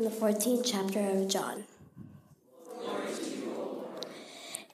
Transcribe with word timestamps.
From 0.00 0.08
the 0.08 0.16
14th 0.16 0.62
chapter 0.64 1.10
of 1.10 1.28
John. 1.28 1.64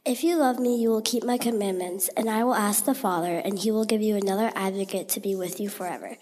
If 0.05 0.23
you 0.23 0.37
love 0.37 0.61
me, 0.61 0.81
you 0.81 0.91
will 0.91 1.03
keep 1.03 1.25
my 1.25 1.37
commandments, 1.37 2.09
and 2.17 2.31
I 2.31 2.45
will 2.45 2.55
ask 2.55 2.85
the 2.85 2.95
Father, 2.95 3.39
and 3.39 3.59
he 3.59 3.73
will 3.73 3.85
give 3.85 4.01
you 4.01 4.15
another 4.15 4.53
advocate 4.55 5.09
to 5.09 5.21
be 5.21 5.35
with 5.35 5.59
you 5.59 5.69
forever. 5.69 6.17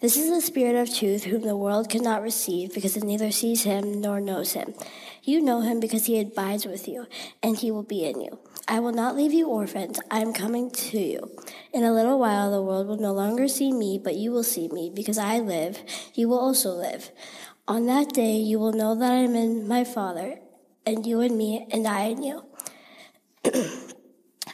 This 0.00 0.16
is 0.16 0.30
the 0.30 0.40
Spirit 0.40 0.76
of 0.76 0.94
truth, 0.94 1.24
whom 1.24 1.42
the 1.42 1.56
world 1.56 1.90
cannot 1.90 2.22
receive, 2.22 2.72
because 2.72 2.96
it 2.96 3.02
neither 3.02 3.32
sees 3.32 3.64
him 3.64 4.00
nor 4.00 4.20
knows 4.20 4.52
him. 4.52 4.74
You 5.24 5.40
know 5.40 5.62
him 5.62 5.80
because 5.80 6.06
he 6.06 6.20
abides 6.20 6.64
with 6.64 6.86
you, 6.86 7.06
and 7.42 7.58
he 7.58 7.72
will 7.72 7.82
be 7.82 8.04
in 8.04 8.20
you. 8.20 8.38
I 8.68 8.78
will 8.78 8.92
not 8.92 9.16
leave 9.16 9.32
you 9.32 9.48
orphans. 9.48 9.98
I 10.12 10.20
am 10.20 10.32
coming 10.32 10.70
to 10.70 11.00
you. 11.00 11.36
In 11.72 11.82
a 11.82 11.92
little 11.92 12.20
while, 12.20 12.52
the 12.52 12.62
world 12.62 12.86
will 12.86 12.98
no 12.98 13.12
longer 13.12 13.48
see 13.48 13.72
me, 13.72 13.98
but 14.02 14.14
you 14.14 14.30
will 14.30 14.44
see 14.44 14.68
me, 14.68 14.92
because 14.94 15.18
I 15.18 15.40
live. 15.40 15.82
You 16.14 16.28
will 16.28 16.38
also 16.38 16.70
live. 16.70 17.10
On 17.66 17.86
that 17.86 18.12
day 18.12 18.36
you 18.36 18.58
will 18.58 18.72
know 18.72 18.94
that 18.94 19.10
I 19.10 19.24
am 19.24 19.34
in 19.34 19.66
my 19.66 19.84
Father, 19.84 20.38
and 20.84 21.06
you 21.06 21.22
in 21.22 21.38
me, 21.38 21.66
and 21.70 21.88
I 21.88 22.12
in 22.12 22.22
you. 22.22 22.44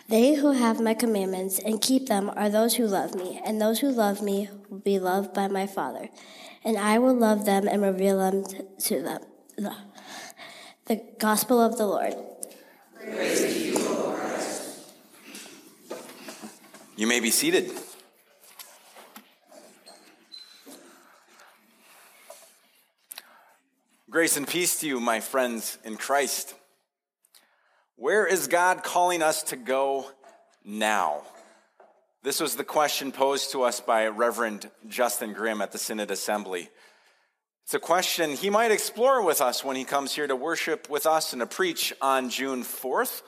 they 0.09 0.35
who 0.35 0.53
have 0.53 0.81
my 0.81 0.95
commandments 0.95 1.59
and 1.59 1.83
keep 1.83 2.07
them 2.07 2.31
are 2.37 2.49
those 2.49 2.77
who 2.77 2.87
love 2.87 3.17
me, 3.17 3.41
and 3.45 3.61
those 3.61 3.81
who 3.81 3.91
love 3.91 4.23
me 4.23 4.49
will 4.69 4.79
be 4.79 5.01
loved 5.01 5.35
by 5.35 5.49
my 5.49 5.67
Father, 5.67 6.09
and 6.63 6.79
I 6.79 7.01
will 7.01 7.15
love 7.15 7.47
them 7.47 7.67
and 7.67 7.83
reveal 7.83 8.19
them 8.19 8.45
to 8.79 9.03
them. 9.03 9.23
The, 10.87 11.03
Gospel 11.19 11.61
of 11.61 11.79
the 11.79 11.87
Lord. 11.87 12.15
You, 13.05 13.77
you 16.97 17.07
may 17.09 17.19
be 17.19 17.31
seated. 17.31 17.73
Grace 24.11 24.37
and 24.37 24.49
peace 24.49 24.81
to 24.81 24.89
you, 24.89 24.99
my 24.99 25.21
friends 25.21 25.79
in 25.85 25.97
Christ. 25.97 26.57
Where 27.95 28.27
is 28.27 28.49
God 28.49 28.83
calling 28.83 29.23
us 29.23 29.45
to 29.45 29.57
go 29.57 30.11
now? 30.65 31.23
This 32.25 32.41
was 32.41 32.57
the 32.57 32.65
question 32.65 33.13
posed 33.13 33.53
to 33.53 33.63
us 33.63 33.79
by 33.79 34.09
Reverend 34.09 34.69
Justin 34.89 35.33
Grimm 35.33 35.63
at 35.63 35.71
the 35.71 35.79
Synod 35.79 36.11
Assembly. 36.11 36.71
It's 37.63 37.75
a 37.75 37.79
question 37.79 38.33
he 38.33 38.51
might 38.51 38.73
explore 38.73 39.25
with 39.25 39.41
us 39.41 39.65
when 39.65 39.77
he 39.77 39.85
comes 39.85 40.13
here 40.13 40.27
to 40.27 40.35
worship 40.35 40.91
with 40.91 41.07
us 41.07 41.33
and 41.33 41.39
to 41.39 41.47
preach 41.47 41.93
on 42.03 42.31
June 42.31 42.65
4th. 42.65 43.23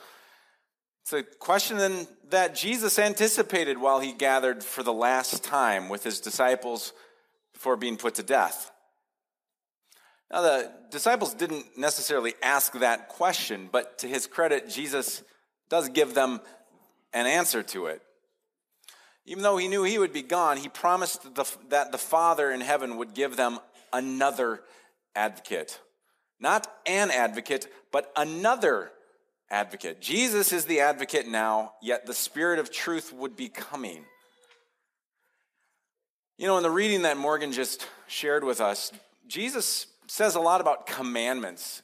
It's 1.03 1.13
a 1.13 1.23
question 1.23 2.07
that 2.29 2.55
Jesus 2.55 2.99
anticipated 2.99 3.77
while 3.77 4.01
he 4.01 4.11
gathered 4.11 4.65
for 4.65 4.83
the 4.83 4.91
last 4.91 5.45
time 5.45 5.87
with 5.87 6.03
his 6.03 6.19
disciples 6.19 6.91
before 7.53 7.77
being 7.77 7.95
put 7.95 8.15
to 8.15 8.23
death. 8.23 8.69
Now, 10.31 10.41
the 10.41 10.71
disciples 10.89 11.33
didn't 11.33 11.77
necessarily 11.77 12.33
ask 12.41 12.73
that 12.73 13.09
question, 13.09 13.69
but 13.71 13.99
to 13.99 14.07
his 14.07 14.25
credit, 14.25 14.69
Jesus 14.69 15.23
does 15.69 15.89
give 15.89 16.13
them 16.13 16.41
an 17.13 17.27
answer 17.27 17.63
to 17.63 17.87
it. 17.87 18.01
Even 19.25 19.43
though 19.43 19.57
he 19.57 19.67
knew 19.67 19.83
he 19.83 19.99
would 19.99 20.11
be 20.11 20.21
gone, 20.21 20.57
he 20.57 20.67
promised 20.67 21.35
the, 21.35 21.45
that 21.69 21.91
the 21.91 21.97
Father 21.97 22.51
in 22.51 22.61
heaven 22.61 22.97
would 22.97 23.13
give 23.13 23.37
them 23.37 23.59
another 23.93 24.61
advocate. 25.15 25.79
Not 26.39 26.67
an 26.85 27.09
advocate, 27.09 27.71
but 27.91 28.11
another 28.17 28.91
advocate. 29.49 30.01
Jesus 30.01 30.51
is 30.51 30.65
the 30.65 30.81
advocate 30.81 31.27
now, 31.27 31.73
yet 31.81 32.05
the 32.05 32.13
Spirit 32.13 32.59
of 32.59 32.71
truth 32.71 33.13
would 33.13 33.37
be 33.37 33.47
coming. 33.47 34.03
You 36.37 36.47
know, 36.47 36.57
in 36.57 36.63
the 36.63 36.71
reading 36.71 37.03
that 37.03 37.15
Morgan 37.15 37.51
just 37.51 37.87
shared 38.07 38.43
with 38.43 38.59
us, 38.59 38.91
Jesus 39.27 39.87
says 40.07 40.35
a 40.35 40.39
lot 40.39 40.61
about 40.61 40.85
commandments. 40.85 41.81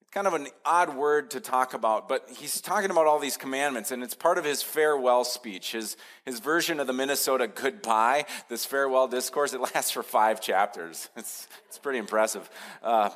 It's 0.00 0.10
kind 0.10 0.26
of 0.26 0.34
an 0.34 0.48
odd 0.64 0.96
word 0.96 1.32
to 1.32 1.40
talk 1.40 1.74
about, 1.74 2.08
but 2.08 2.28
he's 2.34 2.60
talking 2.60 2.90
about 2.90 3.06
all 3.06 3.18
these 3.18 3.36
commandments, 3.36 3.90
and 3.90 4.02
it's 4.02 4.14
part 4.14 4.38
of 4.38 4.44
his 4.44 4.62
farewell 4.62 5.24
speech, 5.24 5.72
his, 5.72 5.96
his 6.24 6.40
version 6.40 6.80
of 6.80 6.86
the 6.86 6.92
Minnesota 6.92 7.46
goodbye, 7.46 8.24
this 8.48 8.64
farewell 8.64 9.06
discourse. 9.06 9.52
It 9.52 9.60
lasts 9.60 9.90
for 9.90 10.02
five 10.02 10.40
chapters. 10.40 11.10
It's, 11.16 11.48
it's 11.66 11.78
pretty 11.78 11.98
impressive. 11.98 12.48
Uh, 12.82 13.10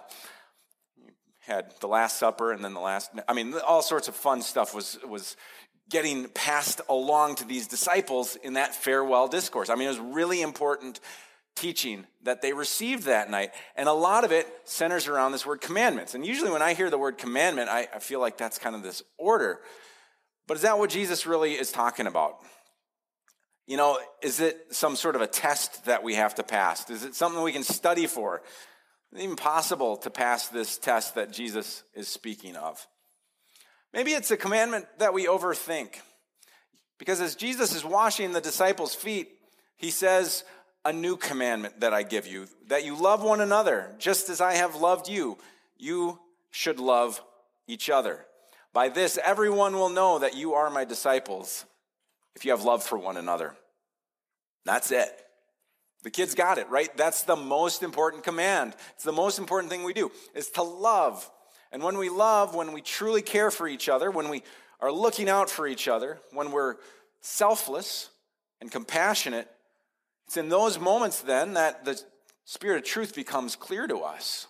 had 1.40 1.72
the 1.80 1.88
Last 1.88 2.19
Supper 2.19 2.52
and 2.52 2.64
then 2.64 2.74
the 2.74 2.80
last, 2.80 3.10
I 3.28 3.32
mean, 3.32 3.54
all 3.66 3.82
sorts 3.82 4.06
of 4.08 4.14
fun 4.14 4.42
stuff 4.42 4.74
was, 4.74 4.98
was 5.08 5.36
getting 5.90 6.28
passed 6.28 6.80
along 6.88 7.36
to 7.36 7.44
these 7.44 7.66
disciples 7.66 8.36
in 8.36 8.54
that 8.54 8.74
farewell 8.74 9.28
discourse. 9.28 9.69
I 9.69 9.74
mean, 9.74 9.86
it 9.86 9.90
was 9.90 9.98
really 9.98 10.40
important 10.40 11.00
teaching 11.54 12.06
that 12.22 12.42
they 12.42 12.52
received 12.52 13.04
that 13.04 13.30
night. 13.30 13.52
And 13.76 13.88
a 13.88 13.92
lot 13.92 14.24
of 14.24 14.32
it 14.32 14.46
centers 14.64 15.06
around 15.06 15.32
this 15.32 15.46
word 15.46 15.60
commandments. 15.60 16.14
And 16.14 16.24
usually 16.24 16.50
when 16.50 16.62
I 16.62 16.74
hear 16.74 16.90
the 16.90 16.98
word 16.98 17.18
commandment, 17.18 17.68
I, 17.68 17.88
I, 17.94 17.98
feel 17.98 18.20
like 18.20 18.38
that's 18.38 18.58
kind 18.58 18.74
of 18.74 18.82
this 18.82 19.02
order. 19.18 19.60
But 20.46 20.56
is 20.56 20.62
that 20.62 20.78
what 20.78 20.90
Jesus 20.90 21.26
really 21.26 21.52
is 21.52 21.70
talking 21.70 22.06
about? 22.06 22.38
You 23.66 23.76
know, 23.76 23.98
is 24.22 24.40
it 24.40 24.58
some 24.70 24.96
sort 24.96 25.14
of 25.14 25.22
a 25.22 25.26
test 25.26 25.84
that 25.84 26.02
we 26.02 26.14
have 26.14 26.34
to 26.36 26.42
pass? 26.42 26.88
Is 26.90 27.04
it 27.04 27.14
something 27.14 27.42
we 27.42 27.52
can 27.52 27.62
study 27.62 28.06
for? 28.06 28.42
Is 29.12 29.20
it 29.20 29.24
even 29.24 29.36
possible 29.36 29.96
to 29.98 30.10
pass 30.10 30.48
this 30.48 30.78
test 30.78 31.14
that 31.14 31.32
Jesus 31.32 31.84
is 31.94 32.08
speaking 32.08 32.56
of? 32.56 32.86
Maybe 33.92 34.12
it's 34.12 34.30
a 34.30 34.36
commandment 34.36 34.86
that 34.98 35.14
we 35.14 35.26
overthink. 35.26 35.96
Because 36.98 37.20
as 37.20 37.34
Jesus 37.34 37.74
is 37.74 37.84
washing 37.84 38.32
the 38.32 38.40
disciples' 38.40 38.94
feet, 38.94 39.28
he 39.76 39.90
says, 39.90 40.44
a 40.84 40.93
new 40.93 41.16
commandment 41.16 41.81
that 41.81 41.94
I 41.94 42.03
give 42.03 42.26
you 42.26 42.48
that 42.69 42.84
you 42.84 42.97
love 42.97 43.22
one 43.22 43.41
another, 43.41 43.94
just 43.98 44.28
as 44.28 44.41
I 44.41 44.54
have 44.54 44.76
loved 44.76 45.09
you. 45.09 45.38
You 45.78 46.19
should 46.50 46.81
love 46.81 47.22
each 47.66 47.91
other. 47.91 48.25
By 48.72 48.88
this, 48.88 49.19
everyone 49.25 49.75
will 49.75 49.91
know 49.91 50.19
that 50.19 50.37
you 50.37 50.54
are 50.54 50.70
my 50.70 50.84
disciples 50.84 51.65
if 52.34 52.44
you 52.44 52.50
have 52.50 52.62
love 52.62 52.82
for 52.82 52.98
one 52.98 53.16
another. 53.16 53.54
That's 54.65 54.91
it. 54.91 55.10
The 56.03 56.10
kids 56.10 56.34
got 56.34 56.59
it, 56.59 56.69
right? 56.69 56.94
That's 56.97 57.22
the 57.22 57.37
most 57.37 57.82
important 57.82 58.25
command. 58.25 58.75
It's 58.94 59.04
the 59.04 59.12
most 59.12 59.38
important 59.38 59.70
thing 59.70 59.84
we 59.84 59.93
do 59.93 60.10
is 60.34 60.50
to 60.53 60.62
love. 60.62 61.31
And 61.70 61.82
when 61.82 61.97
we 61.97 62.09
love, 62.09 62.54
when 62.54 62.72
we 62.72 62.81
truly 62.81 63.22
care 63.22 63.50
for 63.50 63.69
each 63.69 63.88
other, 63.88 64.10
when 64.10 64.28
we 64.28 64.43
are 64.81 64.91
looking 64.91 65.28
out 65.28 65.49
for 65.49 65.66
each 65.66 65.87
other, 65.87 66.19
when 66.32 66.50
we're 66.50 66.76
selfless 67.20 68.10
and 68.60 68.70
compassionate, 68.70 69.49
it's 70.32 70.38
in 70.38 70.48
those 70.48 70.78
moments 70.78 71.20
then 71.20 71.53
that 71.54 71.84
the 71.84 72.03
Spirit 72.47 72.78
of 72.78 72.84
truth 72.84 73.15
becomes 73.15 73.54
clear 73.54 73.87
to 73.87 73.98
us. 73.98 74.47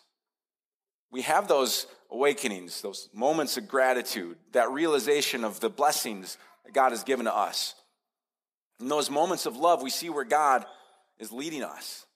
We 1.10 1.22
have 1.22 1.48
those 1.48 1.88
awakenings, 2.08 2.82
those 2.82 3.08
moments 3.12 3.56
of 3.56 3.66
gratitude, 3.66 4.36
that 4.52 4.70
realization 4.70 5.42
of 5.42 5.58
the 5.58 5.68
blessings 5.68 6.38
that 6.64 6.72
God 6.72 6.90
has 6.90 7.02
given 7.02 7.24
to 7.24 7.34
us. 7.34 7.74
In 8.78 8.86
those 8.86 9.10
moments 9.10 9.44
of 9.44 9.56
love, 9.56 9.82
we 9.82 9.90
see 9.90 10.08
where 10.08 10.22
God 10.22 10.64
is 11.18 11.32
leading 11.32 11.64
us. 11.64 12.06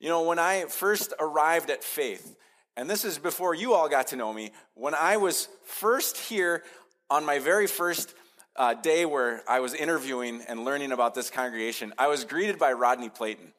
You 0.00 0.08
know, 0.08 0.22
when 0.22 0.38
I 0.38 0.64
first 0.64 1.12
arrived 1.20 1.68
at 1.68 1.84
faith, 1.84 2.34
and 2.78 2.88
this 2.88 3.04
is 3.04 3.18
before 3.18 3.54
you 3.54 3.74
all 3.74 3.90
got 3.90 4.06
to 4.06 4.16
know 4.16 4.32
me, 4.32 4.52
when 4.72 4.94
I 4.94 5.18
was 5.18 5.50
first 5.66 6.16
here 6.16 6.62
on 7.10 7.26
my 7.26 7.40
very 7.40 7.66
first 7.66 8.14
uh, 8.56 8.74
day 8.74 9.04
where 9.04 9.42
I 9.48 9.60
was 9.60 9.74
interviewing 9.74 10.42
and 10.48 10.64
learning 10.64 10.92
about 10.92 11.14
this 11.14 11.30
congregation, 11.30 11.92
I 11.98 12.08
was 12.08 12.24
greeted 12.24 12.58
by 12.58 12.72
Rodney 12.72 13.08
Platon. 13.08 13.52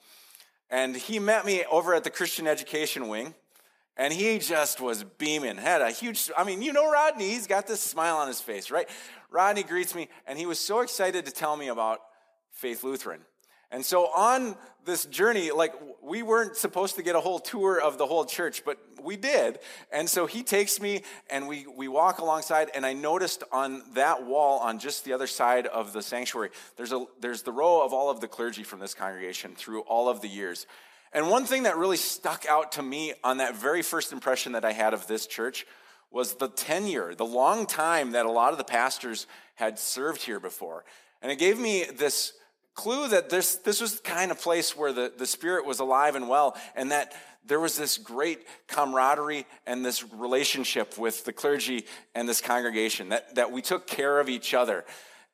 And 0.70 0.96
he 0.96 1.20
met 1.20 1.46
me 1.46 1.64
over 1.72 1.94
at 1.94 2.04
the 2.04 2.10
Christian 2.10 2.48
Education 2.48 3.08
Wing, 3.08 3.36
and 3.98 4.12
he 4.12 4.40
just 4.40 4.82
was 4.82 5.04
beaming. 5.04 5.58
Had 5.58 5.82
a 5.82 5.92
huge, 5.92 6.32
I 6.38 6.44
mean, 6.44 6.62
you 6.62 6.74
know 6.74 6.90
Rodney, 6.90 7.30
he's 7.30 7.48
got 7.48 7.68
this 7.68 7.82
smile 7.82 8.18
on 8.18 8.28
his 8.28 8.42
face, 8.42 8.72
right? 8.72 8.90
Rodney 9.30 9.64
greets 9.64 9.94
me, 9.94 10.10
and 10.26 10.40
he 10.40 10.46
was 10.46 10.60
so 10.60 10.80
excited 10.80 11.26
to 11.26 11.32
tell 11.32 11.56
me 11.56 11.68
about 11.68 12.00
Faith 12.52 12.84
Lutheran. 12.84 13.22
And 13.76 13.84
so 13.84 14.06
on 14.06 14.56
this 14.86 15.04
journey, 15.04 15.52
like 15.52 15.74
we 16.02 16.24
weren't 16.24 16.56
supposed 16.56 16.96
to 16.96 17.04
get 17.04 17.14
a 17.14 17.20
whole 17.20 17.40
tour 17.40 17.82
of 17.82 17.98
the 17.98 18.06
whole 18.06 18.24
church, 18.24 18.64
but 18.64 18.78
we 19.04 19.18
did. 19.18 19.60
And 19.92 20.10
so 20.10 20.28
he 20.28 20.44
takes 20.44 20.80
me 20.80 21.02
and 21.30 21.46
we, 21.46 21.66
we 21.76 21.90
walk 21.90 22.20
alongside, 22.20 22.72
and 22.74 22.86
I 22.86 22.94
noticed 22.94 23.44
on 23.52 23.84
that 23.96 24.26
wall 24.26 24.60
on 24.60 24.80
just 24.80 25.04
the 25.04 25.12
other 25.12 25.28
side 25.28 25.68
of 25.68 25.92
the 25.92 26.02
sanctuary, 26.02 26.52
there's, 26.78 26.94
a, 26.94 27.04
there's 27.20 27.42
the 27.42 27.52
row 27.52 27.84
of 27.84 27.92
all 27.92 28.10
of 28.10 28.22
the 28.22 28.30
clergy 28.30 28.64
from 28.64 28.80
this 28.80 28.94
congregation 28.94 29.56
through 29.56 29.82
all 29.82 30.08
of 30.08 30.22
the 30.22 30.30
years. 30.30 30.68
And 31.12 31.30
one 31.30 31.44
thing 31.44 31.64
that 31.64 31.76
really 31.76 31.98
stuck 31.98 32.46
out 32.46 32.72
to 32.74 32.82
me 32.82 33.14
on 33.26 33.40
that 33.40 33.58
very 33.58 33.82
first 33.82 34.14
impression 34.14 34.54
that 34.54 34.64
I 34.64 34.72
had 34.72 34.94
of 34.94 35.06
this 35.08 35.28
church 35.28 35.68
was 36.12 36.36
the 36.36 36.48
tenure, 36.48 37.14
the 37.14 37.26
long 37.26 37.66
time 37.66 38.14
that 38.14 38.26
a 38.26 38.32
lot 38.32 38.54
of 38.54 38.58
the 38.58 38.64
pastors 38.64 39.28
had 39.56 39.78
served 39.78 40.22
here 40.22 40.40
before. 40.40 40.86
And 41.22 41.30
it 41.30 41.40
gave 41.40 41.60
me 41.60 41.84
this 41.94 42.32
clue 42.76 43.08
that 43.08 43.30
this, 43.30 43.56
this 43.56 43.82
was 43.82 43.96
the 43.96 44.04
kind 44.04 44.32
of 44.32 44.40
place 44.40 44.76
where 44.76 44.94
the, 44.94 45.12
the 45.18 45.26
Spirit 45.26 45.66
was 45.66 45.80
alive 45.80 46.16
and 46.16 46.30
well, 46.30 46.56
and 46.76 46.92
that 46.92 47.14
there 47.48 47.60
was 47.60 47.78
this 47.78 47.98
great 47.98 48.46
camaraderie 48.68 49.46
and 49.66 49.86
this 49.86 50.04
relationship 50.14 50.98
with 50.98 51.26
the 51.26 51.34
clergy 51.34 51.86
and 52.14 52.28
this 52.28 52.42
congregation, 52.42 53.10
that, 53.10 53.36
that 53.36 53.52
we 53.52 53.62
took 53.62 53.88
care 53.88 54.20
of 54.20 54.30
each 54.30 54.54
other. 54.54 54.84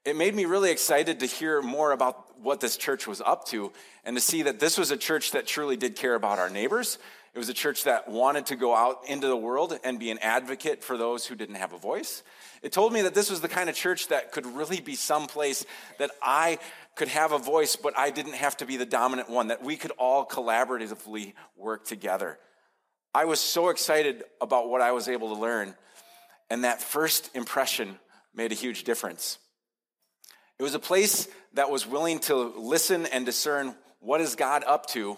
It 0.04 0.16
made 0.16 0.36
me 0.36 0.46
really 0.46 0.72
excited 0.72 1.20
to 1.20 1.26
hear 1.26 1.62
more 1.62 1.92
about 1.92 2.40
what 2.40 2.60
this 2.60 2.76
church 2.76 3.08
was 3.08 3.22
up 3.22 3.46
to 3.50 3.72
and 4.04 4.18
to 4.18 4.22
see 4.22 4.42
that 4.44 4.60
this 4.60 4.78
was 4.78 4.92
a 4.92 4.98
church 4.98 5.32
that 5.32 5.46
truly 5.46 5.78
did 5.78 5.96
care 5.96 6.16
about 6.16 6.40
our 6.40 6.50
neighbors. 6.50 6.98
It 7.34 7.38
was 7.40 7.50
a 7.50 7.54
church 7.54 7.86
that 7.86 8.10
wanted 8.10 8.48
to 8.48 8.58
go 8.58 8.76
out 8.76 9.04
into 9.08 9.28
the 9.28 9.38
world 9.38 9.80
and 9.84 10.00
be 10.00 10.12
an 10.12 10.18
advocate 10.20 10.84
for 10.84 10.98
those 10.98 11.26
who 11.26 11.36
didn't 11.36 11.56
have 11.56 11.72
a 11.72 11.78
voice. 11.78 12.24
It 12.62 12.74
told 12.74 12.92
me 12.92 13.04
that 13.04 13.14
this 13.14 13.30
was 13.30 13.42
the 13.42 13.48
kind 13.48 13.70
of 13.70 13.76
church 13.76 14.10
that 14.10 14.32
could 14.32 14.46
really 14.46 14.82
be 14.82 14.96
someplace 14.96 15.66
that 15.98 16.12
I 16.22 16.60
could 16.96 17.08
have 17.08 17.32
a 17.32 17.38
voice, 17.38 17.76
but 17.76 17.98
I 17.98 18.10
didn't 18.10 18.34
have 18.34 18.58
to 18.58 18.66
be 18.66 18.78
the 18.78 18.86
dominant 18.86 19.30
one, 19.30 19.48
that 19.48 19.64
we 19.64 19.78
could 19.78 19.92
all 19.92 20.26
collaboratively 20.26 21.34
work 21.56 21.86
together. 21.86 22.38
I 23.14 23.26
was 23.26 23.40
so 23.40 23.70
excited 23.70 24.24
about 24.40 24.70
what 24.70 24.82
I 24.82 24.92
was 24.92 25.08
able 25.08 25.34
to 25.34 25.42
learn, 25.42 25.76
and 26.50 26.64
that 26.64 26.82
first 26.82 27.36
impression 27.36 28.00
made 28.34 28.52
a 28.52 28.56
huge 28.56 28.84
difference. 28.84 29.38
It 30.60 30.64
was 30.64 30.76
a 30.76 30.80
place 30.80 31.28
that 31.54 31.72
was 31.72 31.88
willing 31.88 32.20
to 32.20 32.36
listen 32.36 33.06
and 33.08 33.26
discern 33.26 33.76
what 34.00 34.22
is 34.22 34.36
God 34.36 34.64
up 34.66 34.86
to 34.88 35.18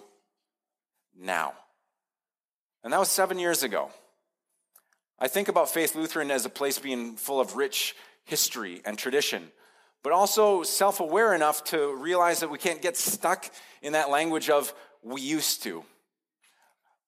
now. 1.18 1.54
And 2.84 2.94
that 2.94 3.00
was 3.00 3.10
seven 3.10 3.40
years 3.40 3.64
ago. 3.64 3.92
I 5.20 5.28
think 5.28 5.48
about 5.48 5.70
Faith 5.70 5.96
Lutheran 5.96 6.31
as 6.31 6.46
a 6.46 6.50
place 6.50 6.80
being 6.80 7.16
full 7.16 7.40
of 7.40 7.56
rich 7.56 7.96
history 8.25 8.81
and 8.86 8.98
tradition, 8.98 9.52
but 10.04 10.12
also 10.12 10.64
self 10.64 11.00
aware 11.00 11.34
enough 11.34 11.64
to 11.66 11.96
realize 11.96 12.42
that 12.42 12.52
we 12.52 12.58
can't 12.58 12.82
get 12.82 12.98
stuck 12.98 13.50
in 13.82 13.94
that 13.94 14.10
language 14.10 14.50
of 14.50 14.74
we 15.02 15.22
used 15.22 15.64
to. 15.64 15.84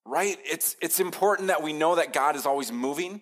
Right? 0.05 0.37
It's, 0.43 0.75
it's 0.81 0.99
important 0.99 1.49
that 1.49 1.61
we 1.61 1.73
know 1.73 1.95
that 1.95 2.13
God 2.13 2.35
is 2.35 2.45
always 2.45 2.71
moving 2.71 3.21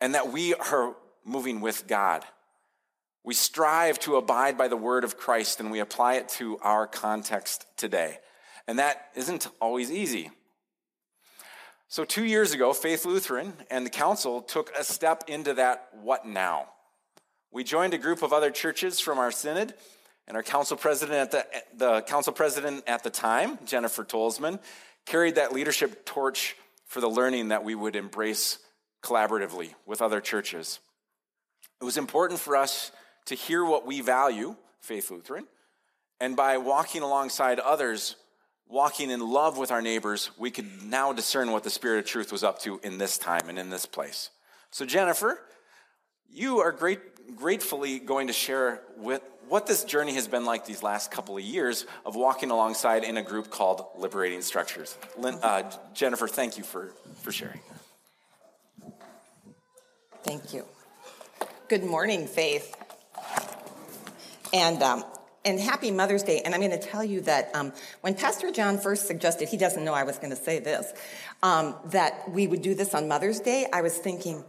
and 0.00 0.14
that 0.14 0.32
we 0.32 0.54
are 0.54 0.94
moving 1.24 1.60
with 1.60 1.86
God. 1.86 2.24
We 3.24 3.34
strive 3.34 3.98
to 4.00 4.16
abide 4.16 4.56
by 4.56 4.68
the 4.68 4.76
word 4.76 5.04
of 5.04 5.16
Christ 5.16 5.60
and 5.60 5.70
we 5.70 5.80
apply 5.80 6.14
it 6.14 6.28
to 6.30 6.58
our 6.58 6.86
context 6.86 7.66
today. 7.76 8.18
And 8.66 8.78
that 8.78 9.08
isn't 9.14 9.48
always 9.60 9.90
easy. 9.90 10.30
So, 11.88 12.04
two 12.04 12.24
years 12.24 12.52
ago, 12.52 12.72
Faith 12.72 13.04
Lutheran 13.04 13.52
and 13.70 13.84
the 13.84 13.90
council 13.90 14.42
took 14.42 14.74
a 14.76 14.82
step 14.82 15.24
into 15.28 15.54
that 15.54 15.88
what 16.02 16.26
now. 16.26 16.68
We 17.54 17.62
joined 17.62 17.94
a 17.94 17.98
group 17.98 18.24
of 18.24 18.32
other 18.32 18.50
churches 18.50 18.98
from 18.98 19.18
our 19.18 19.30
synod, 19.30 19.74
and 20.26 20.36
our 20.36 20.42
council 20.42 20.76
president 20.76 21.20
at 21.20 21.30
the, 21.30 21.46
the 21.76 22.02
council 22.02 22.32
president 22.32 22.82
at 22.88 23.04
the 23.04 23.10
time, 23.10 23.60
Jennifer 23.64 24.02
Tolzmann, 24.02 24.58
carried 25.06 25.36
that 25.36 25.52
leadership 25.52 26.04
torch 26.04 26.56
for 26.86 27.00
the 27.00 27.08
learning 27.08 27.48
that 27.48 27.62
we 27.62 27.76
would 27.76 27.94
embrace 27.94 28.58
collaboratively 29.04 29.72
with 29.86 30.02
other 30.02 30.20
churches. 30.20 30.80
It 31.80 31.84
was 31.84 31.96
important 31.96 32.40
for 32.40 32.56
us 32.56 32.90
to 33.26 33.36
hear 33.36 33.64
what 33.64 33.86
we 33.86 34.00
value, 34.00 34.56
Faith 34.80 35.12
Lutheran, 35.12 35.46
and 36.18 36.34
by 36.34 36.58
walking 36.58 37.02
alongside 37.02 37.60
others, 37.60 38.16
walking 38.66 39.10
in 39.10 39.20
love 39.20 39.58
with 39.58 39.70
our 39.70 39.80
neighbors, 39.80 40.32
we 40.36 40.50
could 40.50 40.82
now 40.82 41.12
discern 41.12 41.52
what 41.52 41.62
the 41.62 41.70
Spirit 41.70 42.00
of 42.00 42.06
truth 42.06 42.32
was 42.32 42.42
up 42.42 42.58
to 42.62 42.80
in 42.82 42.98
this 42.98 43.16
time 43.16 43.48
and 43.48 43.60
in 43.60 43.70
this 43.70 43.86
place. 43.86 44.30
So, 44.72 44.84
Jennifer, 44.84 45.38
you 46.34 46.58
are 46.58 46.72
great, 46.72 46.98
gratefully 47.36 47.98
going 47.98 48.28
to 48.28 48.32
share 48.32 48.82
with 48.96 49.22
what 49.48 49.66
this 49.66 49.84
journey 49.84 50.14
has 50.14 50.26
been 50.26 50.44
like 50.44 50.64
these 50.64 50.82
last 50.82 51.10
couple 51.10 51.36
of 51.36 51.42
years 51.42 51.86
of 52.06 52.16
walking 52.16 52.50
alongside 52.50 53.04
in 53.04 53.16
a 53.16 53.22
group 53.22 53.50
called 53.50 53.84
Liberating 53.96 54.42
Structures. 54.42 54.96
Lynn, 55.18 55.38
uh, 55.42 55.70
Jennifer, 55.92 56.28
thank 56.28 56.56
you 56.56 56.64
for, 56.64 56.92
for 57.22 57.32
sharing. 57.32 57.60
Thank 60.22 60.54
you. 60.54 60.64
Good 61.68 61.84
morning, 61.84 62.26
Faith. 62.26 62.74
And 64.52 64.82
um, 64.82 65.04
and 65.44 65.60
happy 65.60 65.90
Mother's 65.90 66.22
Day. 66.22 66.40
And 66.44 66.54
I'm 66.54 66.60
going 66.60 66.72
to 66.72 66.78
tell 66.78 67.04
you 67.04 67.20
that 67.22 67.54
um, 67.54 67.72
when 68.00 68.14
Pastor 68.14 68.50
John 68.50 68.78
first 68.78 69.06
suggested, 69.06 69.48
he 69.48 69.56
doesn't 69.56 69.84
know 69.84 69.92
I 69.92 70.04
was 70.04 70.16
going 70.16 70.30
to 70.30 70.36
say 70.36 70.58
this, 70.58 70.92
um, 71.42 71.74
that 71.86 72.30
we 72.30 72.46
would 72.46 72.62
do 72.62 72.74
this 72.74 72.94
on 72.94 73.08
Mother's 73.08 73.40
Day, 73.40 73.66
I 73.72 73.82
was 73.82 73.96
thinking, 73.96 74.44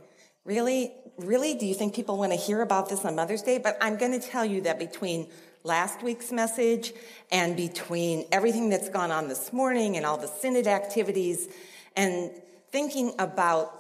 really? 0.45 0.93
Really? 1.17 1.55
Do 1.55 1.65
you 1.65 1.73
think 1.73 1.95
people 1.95 2.17
want 2.17 2.33
to 2.33 2.37
hear 2.37 2.61
about 2.61 2.89
this 2.89 3.05
on 3.05 3.15
Mother's 3.15 3.41
Day? 3.41 3.57
But 3.57 3.77
I'm 3.79 3.95
going 3.95 4.19
to 4.19 4.19
tell 4.19 4.43
you 4.43 4.61
that 4.61 4.77
between 4.77 5.27
last 5.63 6.03
week's 6.03 6.29
message 6.29 6.91
and 7.31 7.55
between 7.55 8.25
everything 8.33 8.69
that's 8.69 8.89
gone 8.89 9.11
on 9.11 9.29
this 9.29 9.53
morning 9.53 9.95
and 9.95 10.05
all 10.05 10.17
the 10.17 10.27
synod 10.27 10.67
activities 10.67 11.47
and 11.95 12.31
thinking 12.69 13.13
about 13.17 13.71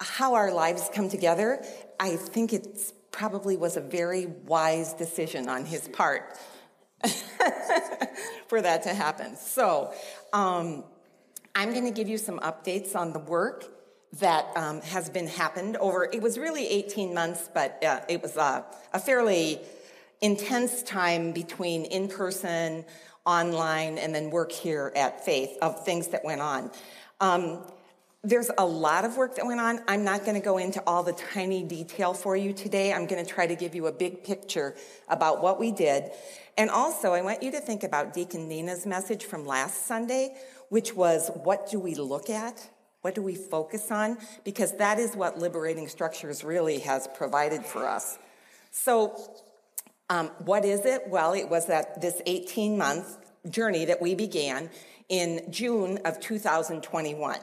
how 0.00 0.34
our 0.34 0.52
lives 0.52 0.90
come 0.92 1.08
together, 1.08 1.64
I 2.00 2.16
think 2.16 2.52
it 2.52 2.92
probably 3.12 3.56
was 3.56 3.76
a 3.76 3.80
very 3.80 4.26
wise 4.26 4.92
decision 4.92 5.48
on 5.48 5.64
his 5.64 5.86
part 5.86 6.36
for 8.48 8.60
that 8.60 8.82
to 8.82 8.92
happen. 8.92 9.36
So, 9.36 9.92
um, 10.32 10.82
I'm 11.54 11.70
going 11.70 11.84
to 11.84 11.92
give 11.92 12.08
you 12.08 12.18
some 12.18 12.40
updates 12.40 12.96
on 12.96 13.12
the 13.12 13.20
work 13.20 13.70
that 14.20 14.46
um, 14.56 14.80
has 14.82 15.08
been 15.08 15.26
happened 15.26 15.76
over. 15.78 16.04
It 16.04 16.22
was 16.22 16.38
really 16.38 16.66
18 16.66 17.14
months, 17.14 17.48
but 17.52 17.82
uh, 17.84 18.00
it 18.08 18.22
was 18.22 18.36
a 18.36 18.64
fairly 19.04 19.60
intense 20.20 20.82
time 20.82 21.32
between 21.32 21.84
in 21.84 22.08
person, 22.08 22.84
online, 23.24 23.98
and 23.98 24.14
then 24.14 24.30
work 24.30 24.52
here 24.52 24.92
at 24.94 25.24
Faith 25.24 25.56
of 25.60 25.84
things 25.84 26.08
that 26.08 26.24
went 26.24 26.40
on. 26.40 26.70
Um, 27.20 27.64
there's 28.22 28.50
a 28.56 28.64
lot 28.64 29.04
of 29.04 29.18
work 29.18 29.36
that 29.36 29.44
went 29.44 29.60
on. 29.60 29.80
I'm 29.86 30.02
not 30.02 30.24
going 30.24 30.34
to 30.34 30.44
go 30.44 30.56
into 30.56 30.82
all 30.86 31.02
the 31.02 31.12
tiny 31.12 31.62
detail 31.62 32.14
for 32.14 32.34
you 32.36 32.54
today. 32.54 32.92
I'm 32.92 33.06
going 33.06 33.22
to 33.22 33.30
try 33.30 33.46
to 33.46 33.54
give 33.54 33.74
you 33.74 33.86
a 33.86 33.92
big 33.92 34.24
picture 34.24 34.74
about 35.08 35.42
what 35.42 35.60
we 35.60 35.72
did. 35.72 36.10
And 36.56 36.70
also, 36.70 37.12
I 37.12 37.20
want 37.20 37.42
you 37.42 37.50
to 37.52 37.60
think 37.60 37.82
about 37.82 38.14
Deacon 38.14 38.48
Nina's 38.48 38.86
message 38.86 39.24
from 39.24 39.44
last 39.44 39.86
Sunday, 39.86 40.36
which 40.70 40.94
was 40.94 41.30
what 41.42 41.70
do 41.70 41.78
we 41.78 41.94
look 41.96 42.30
at? 42.30 42.66
What 43.04 43.14
do 43.14 43.20
we 43.20 43.34
focus 43.34 43.90
on? 43.90 44.16
Because 44.44 44.72
that 44.78 44.98
is 44.98 45.14
what 45.14 45.38
Liberating 45.38 45.88
Structures 45.88 46.42
really 46.42 46.78
has 46.78 47.06
provided 47.06 47.62
for 47.62 47.86
us. 47.86 48.18
So, 48.70 49.42
um, 50.08 50.28
what 50.38 50.64
is 50.64 50.86
it? 50.86 51.02
Well, 51.08 51.34
it 51.34 51.50
was 51.50 51.66
that 51.66 52.00
this 52.00 52.22
18 52.24 52.78
month 52.78 53.18
journey 53.50 53.84
that 53.84 54.00
we 54.00 54.14
began 54.14 54.70
in 55.10 55.42
June 55.50 55.98
of 56.06 56.18
2021. 56.18 57.40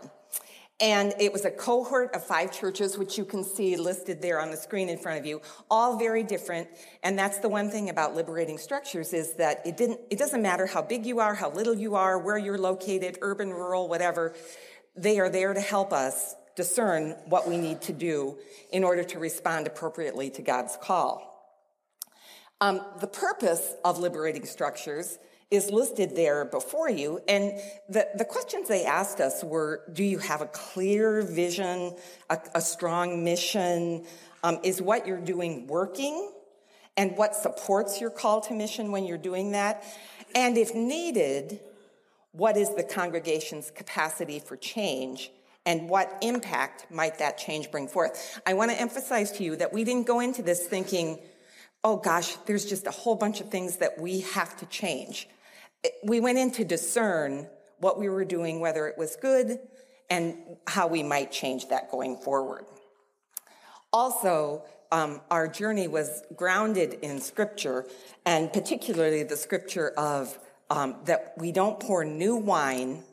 And 0.79 1.13
it 1.19 1.31
was 1.31 1.45
a 1.45 1.51
cohort 1.51 2.15
of 2.15 2.25
five 2.25 2.51
churches, 2.51 2.97
which 2.97 3.15
you 3.15 3.23
can 3.23 3.43
see 3.43 3.77
listed 3.77 4.19
there 4.19 4.41
on 4.41 4.49
the 4.49 4.57
screen 4.57 4.89
in 4.89 4.97
front 4.97 5.19
of 5.19 5.27
you, 5.27 5.43
all 5.69 5.95
very 5.95 6.23
different. 6.23 6.69
And 7.03 7.19
that's 7.19 7.37
the 7.37 7.49
one 7.49 7.69
thing 7.69 7.91
about 7.91 8.15
liberating 8.15 8.57
structures 8.57 9.13
is 9.13 9.33
that 9.33 9.61
it 9.63 9.77
didn't, 9.77 9.99
it 10.09 10.17
doesn't 10.17 10.41
matter 10.41 10.65
how 10.65 10.81
big 10.81 11.05
you 11.05 11.19
are, 11.19 11.35
how 11.35 11.51
little 11.51 11.75
you 11.75 11.93
are, 11.93 12.17
where 12.17 12.39
you're 12.39 12.57
located, 12.57 13.19
urban, 13.21 13.51
rural, 13.51 13.87
whatever. 13.87 14.33
They 14.95 15.19
are 15.19 15.29
there 15.29 15.53
to 15.53 15.61
help 15.61 15.93
us 15.93 16.35
discern 16.55 17.15
what 17.25 17.47
we 17.47 17.57
need 17.57 17.81
to 17.81 17.93
do 17.93 18.37
in 18.71 18.83
order 18.83 19.03
to 19.03 19.19
respond 19.19 19.67
appropriately 19.67 20.29
to 20.31 20.41
God's 20.41 20.77
call. 20.81 21.27
Um, 22.59 22.81
the 22.99 23.07
purpose 23.07 23.73
of 23.83 23.97
liberating 23.99 24.45
structures 24.45 25.17
is 25.49 25.69
listed 25.69 26.15
there 26.15 26.45
before 26.45 26.89
you. 26.89 27.19
And 27.27 27.59
the, 27.89 28.07
the 28.15 28.25
questions 28.25 28.67
they 28.67 28.85
asked 28.85 29.19
us 29.19 29.43
were 29.43 29.81
Do 29.91 30.03
you 30.03 30.19
have 30.19 30.41
a 30.41 30.45
clear 30.45 31.21
vision, 31.21 31.95
a, 32.29 32.39
a 32.55 32.61
strong 32.61 33.23
mission? 33.23 34.05
Um, 34.43 34.59
is 34.63 34.81
what 34.81 35.05
you're 35.05 35.19
doing 35.19 35.67
working? 35.67 36.31
And 36.97 37.15
what 37.17 37.35
supports 37.35 38.01
your 38.01 38.09
call 38.09 38.41
to 38.41 38.53
mission 38.53 38.91
when 38.91 39.05
you're 39.05 39.17
doing 39.17 39.51
that? 39.51 39.83
And 40.35 40.57
if 40.57 40.73
needed, 40.73 41.59
what 42.31 42.57
is 42.57 42.73
the 42.75 42.83
congregation's 42.83 43.71
capacity 43.71 44.39
for 44.39 44.55
change? 44.55 45.31
And 45.65 45.89
what 45.89 46.17
impact 46.21 46.87
might 46.89 47.19
that 47.19 47.37
change 47.37 47.69
bring 47.69 47.87
forth? 47.87 48.41
I 48.47 48.53
want 48.55 48.71
to 48.71 48.81
emphasize 48.81 49.31
to 49.33 49.43
you 49.43 49.55
that 49.57 49.71
we 49.71 49.83
didn't 49.83 50.07
go 50.07 50.19
into 50.19 50.41
this 50.41 50.65
thinking, 50.65 51.19
oh 51.83 51.97
gosh, 51.97 52.35
there's 52.47 52.65
just 52.65 52.87
a 52.87 52.91
whole 52.91 53.15
bunch 53.15 53.41
of 53.41 53.49
things 53.49 53.77
that 53.77 53.99
we 53.99 54.21
have 54.21 54.57
to 54.57 54.65
change 54.65 55.27
we 56.03 56.19
went 56.19 56.37
in 56.37 56.51
to 56.51 56.65
discern 56.65 57.47
what 57.79 57.99
we 57.99 58.09
were 58.09 58.25
doing, 58.25 58.59
whether 58.59 58.87
it 58.87 58.97
was 58.97 59.15
good, 59.15 59.59
and 60.09 60.37
how 60.67 60.87
we 60.87 61.03
might 61.03 61.31
change 61.31 61.69
that 61.69 61.89
going 61.89 62.17
forward. 62.17 62.65
Also, 63.93 64.63
um, 64.91 65.21
our 65.31 65.47
journey 65.47 65.87
was 65.87 66.23
grounded 66.35 66.95
in 67.01 67.19
scripture, 67.19 67.85
and 68.25 68.51
particularly 68.51 69.23
the 69.23 69.37
scripture 69.37 69.89
of 69.97 70.37
um, 70.71 70.95
that 71.03 71.33
we 71.37 71.51
don't 71.51 71.81
pour 71.81 72.05
new 72.05 72.37
wine 72.37 73.03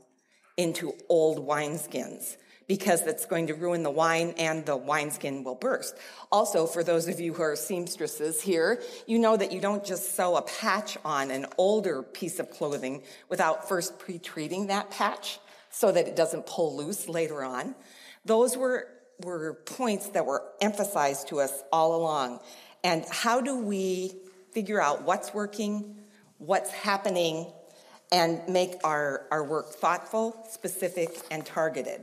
into 0.57 0.95
old 1.09 1.45
wineskins 1.45 2.37
because 2.69 3.05
that's 3.05 3.27
going 3.27 3.49
to 3.49 3.55
ruin 3.55 3.83
the 3.83 3.91
wine 3.91 4.33
and 4.39 4.65
the 4.65 4.77
wineskin 4.77 5.43
will 5.43 5.57
burst. 5.57 5.97
Also, 6.31 6.67
for 6.67 6.85
those 6.85 7.09
of 7.09 7.19
you 7.19 7.35
who 7.35 7.43
are 7.43 7.57
seamstresses 7.57 8.41
here, 8.41 8.81
you 9.09 9.19
know 9.19 9.37
that 9.37 9.51
you 9.51 9.61
don't 9.61 9.85
just 9.85 10.15
sew 10.15 10.37
a 10.37 10.43
patch 10.43 10.97
on 11.05 11.33
an 11.33 11.47
older 11.57 12.05
piece 12.05 12.39
of 12.39 12.49
clothing 12.49 13.03
without 13.29 13.69
first 13.69 13.99
pre-treating 13.99 14.69
that 14.69 14.91
patch 14.93 15.41
so 15.71 15.91
that 15.91 16.07
it 16.07 16.15
doesn't 16.15 16.47
pull 16.47 16.77
loose 16.77 17.09
later 17.09 17.43
on. 17.43 17.75
Those 18.25 18.57
were, 18.57 18.87
were 19.25 19.55
points 19.67 20.11
that 20.11 20.27
were 20.27 20.45
emphasized 20.61 21.29
to 21.29 21.41
us 21.41 21.53
all 21.73 21.97
along. 21.97 22.39
And 22.85 23.05
how 23.11 23.41
do 23.41 23.59
we 23.59 24.15
figure 24.53 24.81
out 24.81 25.03
what's 25.03 25.35
working, 25.35 25.98
what's 26.39 26.71
happening, 26.71 27.47
and 28.11 28.41
make 28.49 28.75
our, 28.85 29.27
our 29.31 29.45
work 29.45 29.71
thoughtful, 29.71 30.47
specific, 30.49 31.11
and 31.31 31.45
targeted? 31.45 32.03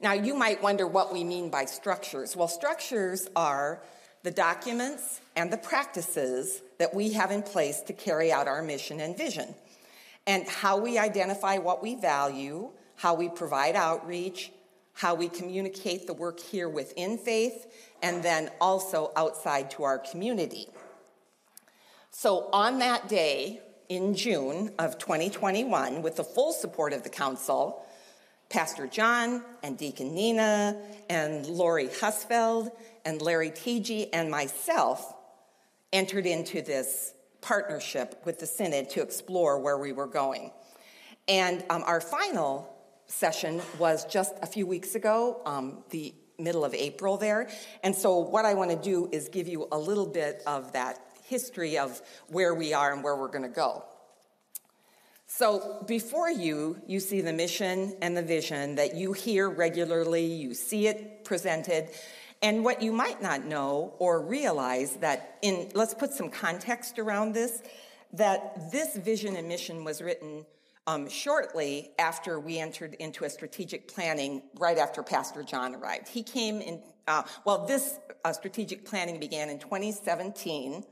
Now, 0.00 0.12
you 0.12 0.34
might 0.34 0.62
wonder 0.62 0.86
what 0.86 1.12
we 1.12 1.24
mean 1.24 1.50
by 1.50 1.64
structures. 1.64 2.36
Well, 2.36 2.48
structures 2.48 3.28
are 3.36 3.80
the 4.22 4.30
documents 4.30 5.20
and 5.36 5.52
the 5.52 5.58
practices 5.58 6.62
that 6.78 6.94
we 6.94 7.12
have 7.12 7.30
in 7.30 7.42
place 7.42 7.80
to 7.82 7.92
carry 7.92 8.32
out 8.32 8.48
our 8.48 8.62
mission 8.62 9.00
and 9.00 9.16
vision, 9.16 9.54
and 10.26 10.46
how 10.48 10.78
we 10.78 10.98
identify 10.98 11.58
what 11.58 11.82
we 11.82 11.94
value, 11.94 12.70
how 12.96 13.14
we 13.14 13.28
provide 13.28 13.76
outreach, 13.76 14.50
how 14.92 15.14
we 15.14 15.28
communicate 15.28 16.06
the 16.06 16.14
work 16.14 16.40
here 16.40 16.68
within 16.68 17.16
faith, 17.16 17.66
and 18.02 18.22
then 18.22 18.50
also 18.60 19.12
outside 19.16 19.70
to 19.70 19.84
our 19.84 19.98
community. 19.98 20.66
So, 22.10 22.48
on 22.52 22.78
that 22.78 23.08
day 23.08 23.60
in 23.88 24.14
June 24.14 24.72
of 24.78 24.98
2021, 24.98 26.02
with 26.02 26.16
the 26.16 26.24
full 26.24 26.52
support 26.52 26.92
of 26.92 27.02
the 27.02 27.08
council, 27.08 27.84
Pastor 28.48 28.86
John 28.86 29.42
and 29.62 29.76
Deacon 29.76 30.14
Nina 30.14 30.80
and 31.10 31.46
Lori 31.46 31.88
Husfeld 31.88 32.70
and 33.04 33.20
Larry 33.20 33.50
Teege 33.50 34.08
and 34.12 34.30
myself 34.30 35.14
entered 35.92 36.26
into 36.26 36.62
this 36.62 37.12
partnership 37.40 38.20
with 38.24 38.38
the 38.38 38.46
Synod 38.46 38.90
to 38.90 39.02
explore 39.02 39.60
where 39.60 39.78
we 39.78 39.92
were 39.92 40.06
going. 40.06 40.50
And 41.28 41.62
um, 41.68 41.82
our 41.86 42.00
final 42.00 42.74
session 43.06 43.60
was 43.78 44.06
just 44.06 44.34
a 44.42 44.46
few 44.46 44.66
weeks 44.66 44.94
ago, 44.94 45.40
um, 45.44 45.84
the 45.90 46.14
middle 46.38 46.64
of 46.64 46.74
April 46.74 47.16
there. 47.16 47.48
And 47.82 47.94
so, 47.94 48.18
what 48.18 48.44
I 48.44 48.54
want 48.54 48.70
to 48.70 48.76
do 48.76 49.08
is 49.12 49.28
give 49.28 49.46
you 49.46 49.68
a 49.70 49.78
little 49.78 50.06
bit 50.06 50.42
of 50.46 50.72
that 50.72 51.07
history 51.28 51.78
of 51.78 52.00
where 52.28 52.54
we 52.54 52.72
are 52.72 52.92
and 52.92 53.04
where 53.04 53.16
we're 53.16 53.28
going 53.28 53.42
to 53.42 53.48
go. 53.48 53.84
So 55.26 55.84
before 55.86 56.30
you, 56.30 56.80
you 56.86 57.00
see 57.00 57.20
the 57.20 57.34
mission 57.34 57.94
and 58.00 58.16
the 58.16 58.22
vision 58.22 58.76
that 58.76 58.96
you 58.96 59.12
hear 59.12 59.48
regularly, 59.48 60.24
you 60.24 60.54
see 60.54 60.86
it 60.86 61.24
presented. 61.24 61.90
And 62.40 62.64
what 62.64 62.80
you 62.80 62.92
might 62.92 63.20
not 63.20 63.44
know 63.44 63.94
or 63.98 64.22
realize 64.22 64.96
that 64.96 65.38
in, 65.42 65.70
let's 65.74 65.92
put 65.92 66.12
some 66.12 66.30
context 66.30 66.98
around 66.98 67.34
this, 67.34 67.62
that 68.14 68.72
this 68.72 68.96
vision 68.96 69.36
and 69.36 69.46
mission 69.46 69.84
was 69.84 70.00
written 70.00 70.46
um, 70.86 71.06
shortly 71.10 71.90
after 71.98 72.40
we 72.40 72.58
entered 72.58 72.94
into 72.94 73.24
a 73.24 73.30
strategic 73.30 73.86
planning 73.86 74.40
right 74.58 74.78
after 74.78 75.02
Pastor 75.02 75.42
John 75.42 75.74
arrived. 75.74 76.08
He 76.08 76.22
came 76.22 76.62
in, 76.62 76.82
uh, 77.06 77.24
well, 77.44 77.66
this 77.66 77.98
uh, 78.24 78.32
strategic 78.32 78.86
planning 78.86 79.20
began 79.20 79.50
in 79.50 79.58
2017. 79.58 80.84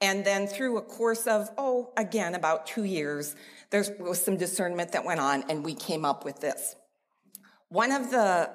And 0.00 0.24
then 0.24 0.46
through 0.46 0.78
a 0.78 0.82
course 0.82 1.26
of, 1.26 1.50
oh, 1.58 1.92
again, 1.96 2.34
about 2.34 2.66
two 2.66 2.84
years, 2.84 3.34
there 3.70 3.84
was 3.98 4.22
some 4.22 4.36
discernment 4.36 4.92
that 4.92 5.04
went 5.04 5.20
on, 5.20 5.44
and 5.50 5.64
we 5.64 5.74
came 5.74 6.04
up 6.04 6.24
with 6.24 6.40
this. 6.40 6.76
One 7.68 7.90
of 7.90 8.10
the 8.10 8.50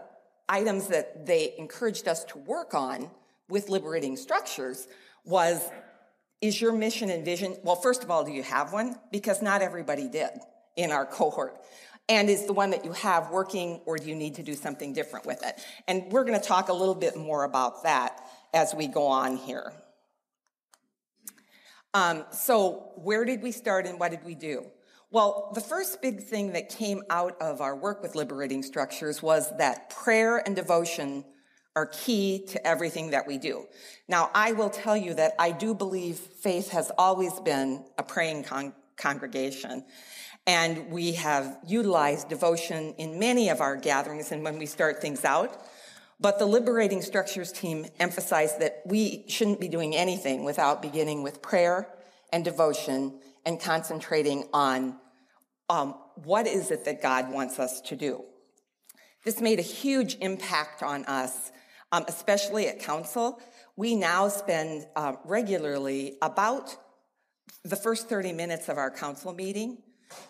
items 0.48 0.88
that 0.88 1.26
they 1.26 1.54
encouraged 1.58 2.08
us 2.08 2.24
to 2.26 2.38
work 2.40 2.74
on 2.74 3.10
with 3.50 3.70
liberating 3.70 4.18
structures 4.18 4.88
was 5.26 5.70
is 6.42 6.60
your 6.60 6.74
mission 6.74 7.10
and 7.10 7.24
vision 7.24 7.56
well 7.64 7.78
first 7.78 8.04
of 8.04 8.12
all 8.12 8.26
do 8.26 8.32
you 8.32 8.44
have 8.44 8.74
one? 8.74 8.98
Because 9.12 9.42
not 9.42 9.62
everybody 9.62 10.08
did 10.10 10.32
in 10.76 10.92
our 10.92 11.06
cohort. 11.20 11.56
And 12.10 12.30
is 12.30 12.46
the 12.46 12.54
one 12.54 12.72
that 12.72 12.84
you 12.84 12.92
have 12.92 13.30
working 13.30 13.80
or 13.86 13.98
do 13.98 14.10
you 14.10 14.16
need 14.16 14.36
to 14.36 14.44
do 14.44 14.56
something 14.56 14.92
different 14.92 15.26
with 15.26 15.42
it? 15.44 15.56
And 15.88 16.12
we're 16.12 16.26
going 16.26 16.40
to 16.40 16.46
talk 16.46 16.68
a 16.68 16.74
little 16.74 16.96
bit 16.96 17.16
more 17.16 17.46
about 17.46 17.84
that 17.84 18.20
as 18.54 18.76
we 18.76 18.88
go 18.88 19.08
on 19.08 19.38
here 19.38 19.72
um, 21.94 22.26
so 22.32 22.92
where 22.96 23.26
did 23.26 23.42
we 23.42 23.52
start 23.52 23.86
and 23.86 24.00
what 24.00 24.12
did 24.12 24.24
we 24.24 24.36
do 24.36 24.66
well, 25.14 25.52
the 25.54 25.62
first 25.62 26.02
big 26.02 26.24
thing 26.24 26.54
that 26.54 26.70
came 26.70 27.04
out 27.12 27.40
of 27.40 27.62
our 27.62 27.76
work 27.76 28.02
with 28.02 28.16
liberating 28.16 28.64
structures 28.64 29.22
was 29.22 29.56
that 29.60 29.92
prayer 29.92 30.42
and 30.44 30.56
devotion 30.56 31.24
are 31.76 31.86
key 31.86 32.48
to 32.48 32.68
everything 32.68 33.12
that 33.12 33.28
we 33.28 33.38
do. 33.38 33.68
Now, 34.08 34.32
I 34.34 34.54
will 34.54 34.72
tell 34.72 34.98
you 34.98 35.14
that 35.14 35.34
I 35.38 35.52
do 35.52 35.76
believe 35.76 36.18
faith 36.18 36.72
has 36.72 36.92
always 36.98 37.40
been 37.42 37.86
a 38.00 38.02
praying 38.02 38.46
con- 38.46 38.74
congregation. 38.98 39.86
And 40.48 40.90
we 40.90 41.12
have 41.12 41.60
utilized 41.64 42.28
devotion 42.28 42.96
in 42.98 43.20
many 43.20 43.50
of 43.50 43.62
our 43.62 43.76
gatherings 43.76 44.32
and 44.32 44.44
when 44.44 44.58
we 44.58 44.66
start 44.66 45.00
things 45.00 45.24
out. 45.24 45.64
But 46.24 46.40
the 46.40 46.46
Liberating 46.46 47.02
Structures 47.02 47.52
team 47.52 47.86
emphasized 48.00 48.62
that 48.62 48.82
we 48.86 49.26
shouldn't 49.28 49.60
be 49.60 49.68
doing 49.68 49.94
anything 49.94 50.46
without 50.46 50.82
beginning 50.82 51.22
with 51.22 51.42
prayer 51.42 51.90
and 52.32 52.46
devotion 52.46 53.20
and 53.46 53.60
concentrating 53.60 54.46
on 54.54 54.96
um, 55.70 55.96
what 56.24 56.48
is 56.48 56.72
it 56.72 56.86
that 56.86 57.02
God 57.02 57.30
wants 57.30 57.60
us 57.60 57.82
to 57.82 57.98
do? 57.98 58.24
This 59.26 59.42
made 59.42 59.60
a 59.60 59.64
huge 59.64 60.16
impact 60.22 60.82
on 60.82 61.04
us, 61.06 61.52
um, 61.92 62.06
especially 62.08 62.70
at 62.70 62.80
council. 62.80 63.42
We 63.76 63.94
now 63.94 64.30
spend 64.30 64.88
uh, 64.96 65.18
regularly 65.26 66.16
about 66.22 66.74
the 67.66 67.76
first 67.76 68.08
30 68.08 68.32
minutes 68.32 68.70
of 68.70 68.78
our 68.78 68.92
council 68.92 69.34
meeting 69.34 69.80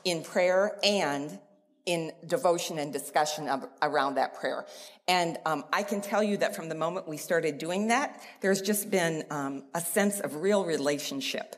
in 0.05 0.23
prayer 0.23 0.75
and 0.83 1.37
in 1.85 2.11
devotion 2.25 2.79
and 2.79 2.93
discussion 2.93 3.47
of, 3.49 3.65
around 3.81 4.15
that 4.15 4.35
prayer. 4.35 4.65
And 5.07 5.37
um, 5.45 5.65
I 5.73 5.83
can 5.83 6.01
tell 6.01 6.23
you 6.23 6.37
that 6.37 6.55
from 6.55 6.69
the 6.69 6.75
moment 6.75 7.07
we 7.07 7.17
started 7.17 7.57
doing 7.57 7.87
that, 7.87 8.21
there's 8.41 8.61
just 8.61 8.89
been 8.89 9.23
um, 9.29 9.63
a 9.73 9.81
sense 9.81 10.19
of 10.19 10.35
real 10.37 10.63
relationship 10.63 11.57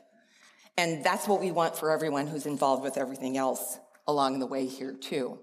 and 0.78 1.02
that's 1.02 1.26
what 1.26 1.40
we 1.40 1.50
want 1.50 1.76
for 1.76 1.90
everyone 1.90 2.26
who's 2.26 2.46
involved 2.46 2.82
with 2.82 2.98
everything 2.98 3.36
else 3.36 3.78
along 4.06 4.40
the 4.40 4.46
way 4.46 4.66
here, 4.66 4.92
too. 4.92 5.38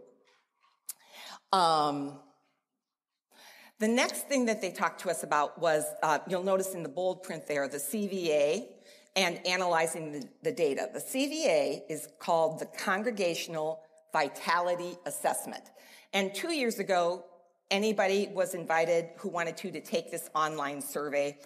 Um, 1.52 2.20
the 3.80 3.88
next 3.88 4.28
thing 4.28 4.46
that 4.46 4.62
they 4.62 4.72
talked 4.72 5.02
to 5.02 5.10
us 5.10 5.24
about 5.24 5.60
was 5.60 5.86
uh, 6.04 6.20
you'll 6.28 6.44
notice 6.44 6.76
in 6.76 6.84
the 6.84 6.90
bold 6.90 7.24
print 7.24 7.48
there 7.48 7.68
the 7.68 7.78
CVA 7.78 8.68
and 9.16 9.46
analyzing 9.46 10.12
the, 10.12 10.30
the 10.44 10.52
data. 10.52 10.88
The 10.94 11.00
CVA 11.00 11.82
is 11.90 12.08
called 12.20 12.60
the 12.60 12.66
Congregational 12.66 13.82
Vitality 14.14 14.98
Assessment. 15.06 15.64
And 16.14 16.34
two 16.34 16.54
years 16.54 16.80
ago, 16.80 17.26
anybody 17.72 18.30
was 18.32 18.54
invited 18.54 19.10
who 19.18 19.30
wanted 19.30 19.58
to 19.58 19.72
to 19.72 19.82
take 19.82 20.12
this 20.12 20.30
online 20.36 20.82
survey. 20.82 21.38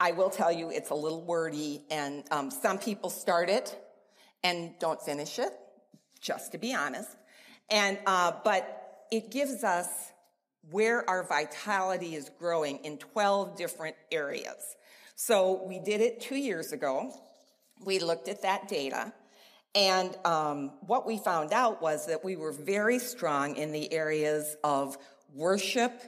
I 0.00 0.12
will 0.12 0.30
tell 0.30 0.50
you 0.50 0.70
it's 0.70 0.90
a 0.90 0.94
little 0.94 1.22
wordy, 1.22 1.84
and 1.90 2.24
um, 2.30 2.50
some 2.50 2.78
people 2.78 3.10
start 3.10 3.48
it 3.48 3.78
and 4.42 4.72
don't 4.80 5.00
finish 5.00 5.38
it, 5.38 5.52
just 6.20 6.52
to 6.52 6.58
be 6.58 6.74
honest. 6.74 7.10
And 7.70 7.98
uh, 8.06 8.32
but 8.42 9.06
it 9.12 9.30
gives 9.30 9.62
us 9.62 9.88
where 10.70 11.08
our 11.08 11.22
vitality 11.22 12.14
is 12.14 12.30
growing 12.38 12.78
in 12.78 12.98
12 12.98 13.56
different 13.56 13.96
areas. 14.10 14.76
So 15.14 15.62
we 15.66 15.78
did 15.78 16.00
it 16.00 16.20
two 16.20 16.36
years 16.36 16.72
ago. 16.72 17.12
We 17.84 17.98
looked 17.98 18.28
at 18.28 18.42
that 18.42 18.68
data. 18.68 19.12
And 19.74 20.16
um, 20.24 20.72
what 20.86 21.06
we 21.06 21.18
found 21.18 21.52
out 21.52 21.82
was 21.82 22.06
that 22.06 22.24
we 22.24 22.36
were 22.36 22.52
very 22.52 22.98
strong 22.98 23.56
in 23.56 23.72
the 23.72 23.92
areas 23.92 24.56
of 24.62 24.96
worship 25.34 26.00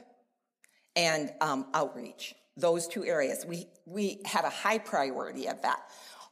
and 0.95 1.31
um, 1.41 1.67
outreach 1.73 2.33
those 2.55 2.87
two 2.87 3.05
areas. 3.05 3.45
We, 3.45 3.67
we 3.85 4.19
had 4.25 4.43
a 4.43 4.49
high 4.49 4.79
priority 4.79 5.47
of 5.47 5.61
that. 5.61 5.79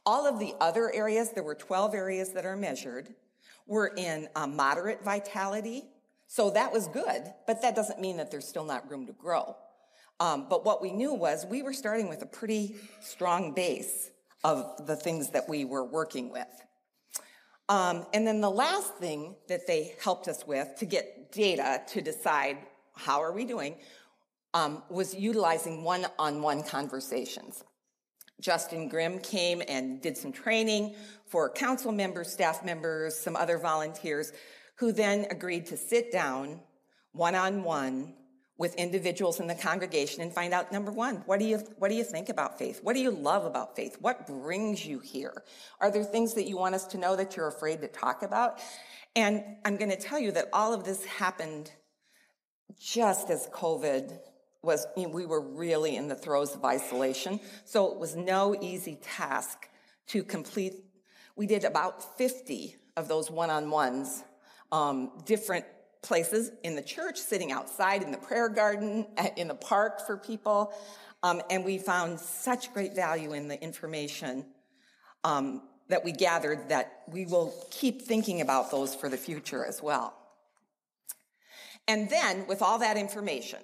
All 0.04 0.26
of 0.26 0.38
the 0.38 0.54
other 0.60 0.92
areas, 0.92 1.30
there 1.30 1.42
were 1.42 1.54
12 1.54 1.94
areas 1.94 2.32
that 2.32 2.44
are 2.44 2.56
measured, 2.56 3.14
were 3.66 3.92
in 3.96 4.28
uh, 4.34 4.46
moderate 4.46 5.04
vitality. 5.04 5.84
So 6.26 6.50
that 6.50 6.72
was 6.72 6.88
good, 6.88 7.32
but 7.46 7.62
that 7.62 7.76
doesn't 7.76 8.00
mean 8.00 8.16
that 8.16 8.30
there's 8.30 8.46
still 8.46 8.64
not 8.64 8.90
room 8.90 9.06
to 9.06 9.12
grow. 9.12 9.56
Um, 10.18 10.46
but 10.48 10.64
what 10.64 10.82
we 10.82 10.90
knew 10.90 11.14
was 11.14 11.46
we 11.46 11.62
were 11.62 11.72
starting 11.72 12.08
with 12.08 12.22
a 12.22 12.26
pretty 12.26 12.76
strong 13.00 13.52
base 13.52 14.10
of 14.42 14.86
the 14.86 14.96
things 14.96 15.30
that 15.30 15.48
we 15.48 15.64
were 15.64 15.84
working 15.84 16.30
with. 16.30 16.46
Um, 17.68 18.06
and 18.14 18.26
then 18.26 18.40
the 18.40 18.50
last 18.50 18.94
thing 18.96 19.36
that 19.48 19.66
they 19.66 19.94
helped 20.02 20.28
us 20.28 20.46
with 20.46 20.76
to 20.78 20.86
get 20.86 21.32
data 21.32 21.82
to 21.88 22.00
decide 22.00 22.58
how 22.94 23.20
are 23.20 23.32
we 23.32 23.44
doing 23.44 23.76
um, 24.54 24.82
was 24.88 25.14
utilizing 25.14 25.82
one-on-one 25.82 26.62
conversations. 26.62 27.64
Justin 28.40 28.88
Grimm 28.88 29.18
came 29.18 29.62
and 29.68 30.00
did 30.00 30.16
some 30.16 30.32
training 30.32 30.94
for 31.26 31.50
council 31.50 31.90
members, 31.90 32.32
staff 32.32 32.64
members, 32.64 33.18
some 33.18 33.34
other 33.34 33.58
volunteers 33.58 34.32
who 34.76 34.92
then 34.92 35.26
agreed 35.30 35.66
to 35.66 35.76
sit 35.76 36.12
down 36.12 36.60
one 37.12 37.34
on 37.34 37.64
one 37.64 38.14
with 38.58 38.74
individuals 38.76 39.38
in 39.38 39.46
the 39.46 39.54
congregation 39.54 40.22
and 40.22 40.32
find 40.32 40.54
out 40.54 40.72
number 40.72 40.90
one, 40.90 41.16
what 41.26 41.38
do 41.38 41.44
you 41.44 41.58
what 41.78 41.88
do 41.88 41.94
you 41.94 42.04
think 42.04 42.28
about 42.28 42.58
faith? 42.58 42.80
What 42.82 42.94
do 42.94 43.00
you 43.00 43.10
love 43.10 43.44
about 43.44 43.76
faith? 43.76 43.96
What 44.00 44.26
brings 44.26 44.84
you 44.86 44.98
here? 44.98 45.44
Are 45.80 45.90
there 45.90 46.04
things 46.04 46.34
that 46.34 46.46
you 46.48 46.56
want 46.56 46.74
us 46.74 46.86
to 46.88 46.98
know 46.98 47.16
that 47.16 47.36
you're 47.36 47.48
afraid 47.48 47.82
to 47.82 47.88
talk 47.88 48.22
about? 48.22 48.60
And 49.14 49.42
I'm 49.64 49.76
going 49.76 49.90
to 49.90 49.96
tell 49.96 50.18
you 50.18 50.32
that 50.32 50.48
all 50.52 50.72
of 50.72 50.84
this 50.84 51.04
happened 51.04 51.70
just 52.78 53.30
as 53.30 53.48
COVID 53.52 54.18
was, 54.62 54.86
you 54.96 55.04
know, 55.04 55.08
we 55.10 55.26
were 55.26 55.40
really 55.40 55.96
in 55.96 56.08
the 56.08 56.14
throes 56.14 56.54
of 56.54 56.64
isolation. 56.64 57.40
So 57.64 57.90
it 57.92 57.98
was 57.98 58.16
no 58.16 58.56
easy 58.60 58.98
task 59.00 59.68
to 60.08 60.22
complete. 60.22 60.74
We 61.36 61.46
did 61.46 61.64
about 61.64 62.18
50 62.18 62.76
of 62.96 63.08
those 63.08 63.30
one 63.30 63.50
on 63.50 63.70
ones, 63.70 64.24
um, 64.72 65.12
different 65.24 65.64
places 66.06 66.52
in 66.62 66.76
the 66.76 66.82
church, 66.82 67.18
sitting 67.18 67.52
outside 67.52 68.02
in 68.02 68.10
the 68.10 68.18
prayer 68.18 68.48
garden, 68.48 69.06
in 69.36 69.48
the 69.48 69.54
park 69.54 70.06
for 70.06 70.16
people. 70.16 70.72
Um, 71.22 71.42
and 71.50 71.64
we 71.64 71.78
found 71.78 72.20
such 72.20 72.72
great 72.72 72.94
value 72.94 73.32
in 73.32 73.48
the 73.48 73.60
information 73.60 74.46
um, 75.24 75.62
that 75.88 76.04
we 76.04 76.12
gathered 76.12 76.68
that 76.68 77.02
we 77.08 77.26
will 77.26 77.52
keep 77.70 78.02
thinking 78.02 78.40
about 78.40 78.70
those 78.70 78.94
for 78.94 79.08
the 79.08 79.16
future 79.16 79.64
as 79.64 79.82
well. 79.82 80.14
And 81.88 82.10
then, 82.10 82.46
with 82.46 82.62
all 82.62 82.78
that 82.80 82.96
information, 82.96 83.60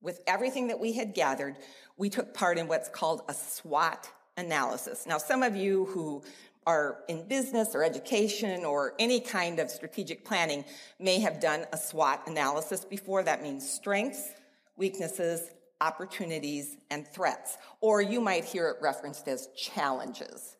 with 0.00 0.20
everything 0.26 0.68
that 0.68 0.80
we 0.80 0.92
had 0.92 1.14
gathered, 1.14 1.56
we 1.96 2.10
took 2.10 2.34
part 2.34 2.58
in 2.58 2.68
what's 2.68 2.88
called 2.88 3.22
a 3.28 3.34
SWOT 3.34 4.10
analysis. 4.36 5.06
Now, 5.06 5.18
some 5.18 5.42
of 5.42 5.56
you 5.56 5.86
who 5.86 6.22
are 6.68 6.98
in 7.08 7.26
business 7.26 7.74
or 7.74 7.82
education 7.82 8.62
or 8.62 8.92
any 8.98 9.20
kind 9.20 9.58
of 9.58 9.70
strategic 9.70 10.22
planning 10.22 10.62
may 11.00 11.18
have 11.18 11.40
done 11.40 11.64
a 11.72 11.78
SWOT 11.78 12.20
analysis 12.26 12.84
before. 12.84 13.22
That 13.22 13.42
means 13.42 13.68
strengths, 13.68 14.28
weaknesses, 14.76 15.50
opportunities, 15.80 16.76
and 16.90 17.08
threats. 17.08 17.56
Or 17.80 18.02
you 18.02 18.20
might 18.20 18.44
hear 18.44 18.68
it 18.68 18.76
referenced 18.82 19.28
as 19.28 19.48
challenges. 19.56 20.58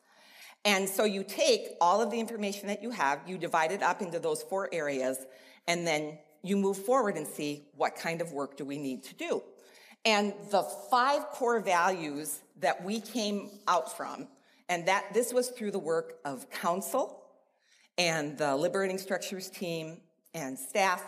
And 0.65 0.89
so 0.89 1.05
you 1.05 1.25
take 1.25 1.73
all 1.79 2.01
of 2.01 2.11
the 2.11 2.19
information 2.19 2.69
that 2.69 2.83
you 2.83 2.91
have, 2.91 3.21
you 3.27 3.37
divide 3.37 3.71
it 3.71 3.83
up 3.83 4.01
into 4.01 4.19
those 4.19 4.43
four 4.43 4.71
areas, 4.73 5.19
and 5.67 5.87
then 5.87 6.17
you 6.43 6.57
move 6.57 6.79
forward 6.79 7.19
and 7.19 7.27
see 7.27 7.67
what 7.77 7.97
kind 7.97 8.23
of 8.23 8.33
work 8.33 8.57
do 8.57 8.65
we 8.65 8.79
need 8.79 9.03
to 9.05 9.15
do. 9.15 9.43
And 10.07 10.33
the 10.51 10.63
five 10.91 11.27
core 11.27 11.61
values 11.61 12.41
that 12.61 12.83
we 12.83 13.01
came 13.01 13.51
out 13.69 13.95
from, 13.95 14.27
and 14.69 14.87
that 14.87 15.13
this 15.15 15.33
was 15.33 15.49
through 15.49 15.71
the 15.71 15.79
work 15.79 16.19
of 16.25 16.51
council 16.51 17.23
and 17.97 18.39
the 18.39 18.55
Liberating 18.57 18.99
Structures 18.99 19.51
team 19.51 20.01
and 20.35 20.59
staff. 20.59 21.03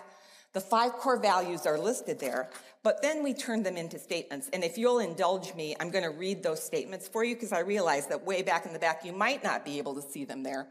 The 0.52 0.60
five 0.60 0.94
core 0.94 1.18
values 1.18 1.64
are 1.64 1.78
listed 1.78 2.18
there, 2.18 2.50
but 2.82 3.02
then 3.02 3.22
we 3.22 3.34
turn 3.34 3.62
them 3.62 3.76
into 3.76 3.98
statements. 3.98 4.50
And 4.52 4.64
if 4.64 4.76
you'll 4.76 4.98
indulge 4.98 5.54
me, 5.54 5.76
I'm 5.78 5.90
going 5.90 6.02
to 6.02 6.10
read 6.10 6.42
those 6.42 6.60
statements 6.60 7.06
for 7.06 7.22
you 7.22 7.36
because 7.36 7.52
I 7.52 7.60
realize 7.60 8.08
that 8.08 8.26
way 8.26 8.42
back 8.42 8.66
in 8.66 8.72
the 8.72 8.78
back, 8.80 9.04
you 9.04 9.12
might 9.12 9.44
not 9.44 9.64
be 9.64 9.78
able 9.78 9.94
to 9.94 10.02
see 10.02 10.24
them 10.24 10.42
there. 10.42 10.66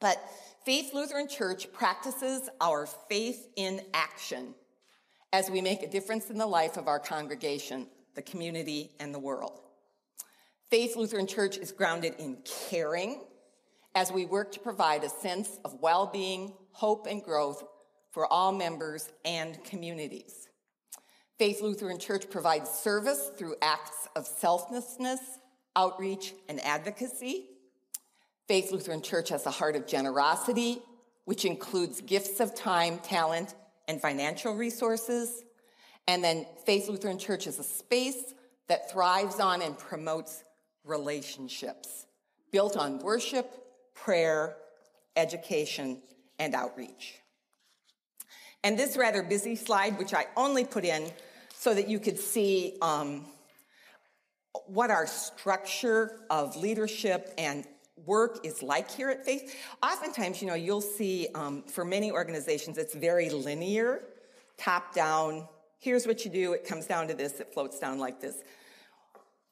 But 0.00 0.18
Faith 0.64 0.94
Lutheran 0.94 1.28
Church 1.28 1.70
practices 1.72 2.48
our 2.60 2.86
faith 2.86 3.48
in 3.56 3.82
action 3.92 4.54
as 5.32 5.50
we 5.50 5.60
make 5.60 5.82
a 5.82 5.88
difference 5.88 6.30
in 6.30 6.38
the 6.38 6.46
life 6.46 6.78
of 6.78 6.88
our 6.88 6.98
congregation, 6.98 7.86
the 8.14 8.22
community, 8.22 8.92
and 8.98 9.14
the 9.14 9.18
world. 9.18 9.60
Faith 10.68 10.96
Lutheran 10.96 11.28
Church 11.28 11.58
is 11.58 11.70
grounded 11.70 12.14
in 12.18 12.38
caring 12.68 13.20
as 13.94 14.10
we 14.10 14.26
work 14.26 14.50
to 14.50 14.58
provide 14.58 15.04
a 15.04 15.08
sense 15.08 15.60
of 15.64 15.78
well 15.80 16.06
being, 16.12 16.52
hope, 16.72 17.06
and 17.06 17.22
growth 17.22 17.62
for 18.10 18.26
all 18.26 18.50
members 18.50 19.08
and 19.24 19.62
communities. 19.62 20.48
Faith 21.38 21.60
Lutheran 21.62 22.00
Church 22.00 22.28
provides 22.28 22.68
service 22.68 23.30
through 23.38 23.54
acts 23.62 24.08
of 24.16 24.26
selflessness, 24.26 25.20
outreach, 25.76 26.34
and 26.48 26.60
advocacy. 26.64 27.44
Faith 28.48 28.72
Lutheran 28.72 29.02
Church 29.02 29.28
has 29.28 29.46
a 29.46 29.50
heart 29.50 29.76
of 29.76 29.86
generosity, 29.86 30.82
which 31.26 31.44
includes 31.44 32.00
gifts 32.00 32.40
of 32.40 32.56
time, 32.56 32.98
talent, 32.98 33.54
and 33.86 34.00
financial 34.00 34.56
resources. 34.56 35.44
And 36.08 36.24
then 36.24 36.44
Faith 36.64 36.88
Lutheran 36.88 37.18
Church 37.18 37.46
is 37.46 37.60
a 37.60 37.64
space 37.64 38.34
that 38.68 38.90
thrives 38.90 39.38
on 39.38 39.62
and 39.62 39.78
promotes 39.78 40.42
relationships 40.86 42.06
built 42.52 42.76
on 42.76 42.98
worship, 43.00 43.50
prayer, 43.94 44.56
education, 45.16 46.00
and 46.38 46.54
outreach. 46.54 47.14
And 48.64 48.78
this 48.78 48.96
rather 48.96 49.22
busy 49.22 49.56
slide, 49.56 49.98
which 49.98 50.14
I 50.14 50.26
only 50.36 50.64
put 50.64 50.84
in 50.84 51.10
so 51.54 51.74
that 51.74 51.88
you 51.88 51.98
could 51.98 52.18
see 52.18 52.76
um, 52.82 53.24
what 54.66 54.90
our 54.90 55.06
structure 55.06 56.20
of 56.30 56.56
leadership 56.56 57.32
and 57.38 57.64
work 58.04 58.44
is 58.44 58.62
like 58.62 58.90
here 58.90 59.10
at 59.10 59.24
Faith. 59.24 59.54
Oftentimes, 59.82 60.40
you 60.40 60.48
know, 60.48 60.54
you'll 60.54 60.80
see 60.80 61.28
um, 61.34 61.62
for 61.62 61.84
many 61.84 62.10
organizations, 62.10 62.78
it's 62.78 62.94
very 62.94 63.30
linear, 63.30 64.02
top 64.56 64.94
down. 64.94 65.46
Here's 65.78 66.06
what 66.06 66.24
you 66.24 66.30
do. 66.30 66.52
It 66.52 66.66
comes 66.66 66.86
down 66.86 67.08
to 67.08 67.14
this. 67.14 67.40
It 67.40 67.52
floats 67.52 67.78
down 67.78 67.98
like 67.98 68.20
this. 68.20 68.36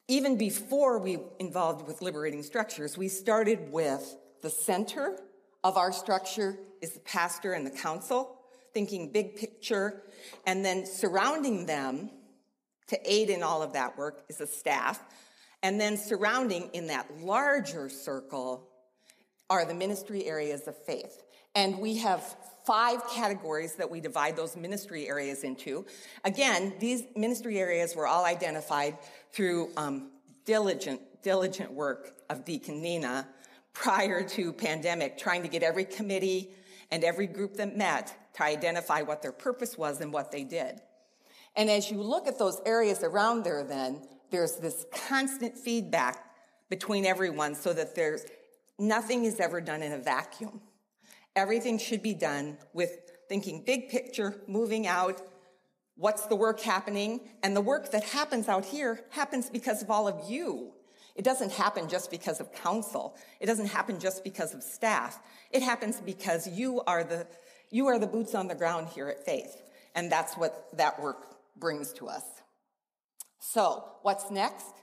Even 0.09 0.37
before 0.37 0.99
we 0.99 1.19
involved 1.38 1.87
with 1.87 2.03
liberating 2.03 2.43
structures, 2.43 2.99
we 2.99 3.09
started 3.09 3.73
with 3.73 4.17
the 4.43 4.51
center 4.51 5.19
of 5.62 5.77
our 5.77 5.93
structure 5.93 6.59
is 6.83 6.93
the 6.93 7.01
pastor 7.01 7.55
and 7.55 7.67
the 7.67 7.71
council, 7.71 8.37
thinking 8.75 9.11
big 9.11 9.37
picture, 9.37 10.03
and 10.47 10.64
then 10.64 10.85
surrounding 10.85 11.64
them 11.67 12.11
to 12.88 12.99
aid 13.11 13.31
in 13.31 13.43
all 13.43 13.62
of 13.62 13.73
that 13.73 13.97
work 13.97 14.25
is 14.29 14.38
the 14.38 14.47
staff 14.47 15.01
and 15.64 15.81
then 15.81 15.97
surrounding 15.97 16.69
in 16.75 16.88
that 16.88 17.07
larger 17.23 17.88
circle 17.88 18.69
are 19.49 19.64
the 19.64 19.73
ministry 19.73 20.27
areas 20.27 20.69
of 20.69 20.77
faith. 20.85 21.23
And 21.55 21.79
we 21.79 21.97
have 21.99 22.37
five 22.64 23.07
categories 23.11 23.74
that 23.74 23.90
we 23.90 24.00
divide 24.00 24.37
those 24.37 24.57
ministry 24.57 25.09
areas 25.09 25.44
into. 25.44 25.85
Again, 26.24 26.74
these 26.81 27.05
ministry 27.14 27.59
areas 27.59 27.94
were 27.94 28.07
all 28.07 28.24
identified 28.24 28.96
through 29.33 29.70
um, 29.77 30.11
diligent, 30.44 31.00
diligent 31.22 31.72
work 31.72 32.12
of 32.31 32.44
Deacon 32.44 32.81
Nina 32.81 33.29
prior 33.72 34.27
to 34.29 34.53
pandemic, 34.53 35.18
trying 35.18 35.42
to 35.42 35.48
get 35.48 35.62
every 35.62 35.85
committee 35.85 36.50
and 36.90 37.05
every 37.05 37.27
group 37.27 37.55
that 37.55 37.77
met 37.77 38.14
to 38.35 38.44
identify 38.44 39.03
what 39.03 39.20
their 39.20 39.33
purpose 39.33 39.77
was 39.77 40.00
and 40.00 40.12
what 40.12 40.31
they 40.31 40.44
did. 40.44 40.81
And 41.57 41.70
as 41.70 41.90
you 41.90 42.00
look 42.03 42.27
at 42.27 42.38
those 42.38 42.61
areas 42.66 43.03
around 43.03 43.44
there, 43.44 43.62
then 43.62 44.03
there's 44.31 44.57
this 44.57 44.87
constant 45.09 45.57
feedback 45.57 46.35
between 46.68 47.05
everyone 47.05 47.55
so 47.55 47.72
that 47.72 47.94
there's 47.94 48.24
nothing 48.79 49.24
is 49.24 49.38
ever 49.38 49.61
done 49.61 49.83
in 49.83 49.92
a 49.92 49.98
vacuum. 49.98 50.61
Everything 51.37 51.79
should 51.79 52.03
be 52.03 52.14
done 52.14 52.59
with 52.73 53.12
thinking 53.29 53.62
big 53.64 53.88
picture, 53.88 54.37
moving 54.47 54.87
out, 54.87 55.20
what's 55.97 56.27
the 56.27 56.37
work 56.37 56.61
happening, 56.61 57.20
and 57.42 57.57
the 57.57 57.61
work 57.61 57.90
that 57.92 58.05
happens 58.05 58.49
out 58.49 58.64
here 58.64 59.01
happens 59.11 59.51
because 59.51 59.83
of 59.83 59.90
all 59.90 60.07
of 60.09 60.31
you. 60.31 60.73
It 61.14 61.25
doesn't 61.25 61.53
happen 61.53 61.88
just 61.88 62.11
because 62.11 62.40
of 62.40 62.53
council. 62.53 63.16
It 63.40 63.47
doesn't 63.47 63.66
happen 63.66 64.01
just 64.01 64.25
because 64.25 64.53
of 64.53 64.62
staff. 64.62 65.20
It 65.51 65.62
happens 65.62 66.01
because 66.01 66.49
you 66.49 66.83
are 66.87 67.05
the, 67.05 67.27
you 67.70 67.87
are 67.87 67.99
the 67.99 68.07
boots 68.07 68.35
on 68.35 68.49
the 68.49 68.55
ground 68.55 68.88
here 68.88 69.09
at 69.09 69.25
Faith. 69.25 69.62
And 69.94 70.11
that's 70.11 70.35
what 70.35 70.68
that 70.77 71.01
work 71.01 71.37
brings 71.57 71.92
to 71.94 72.09
us. 72.09 72.25
So, 73.38 73.85
what's 74.03 74.31
next? 74.31 74.75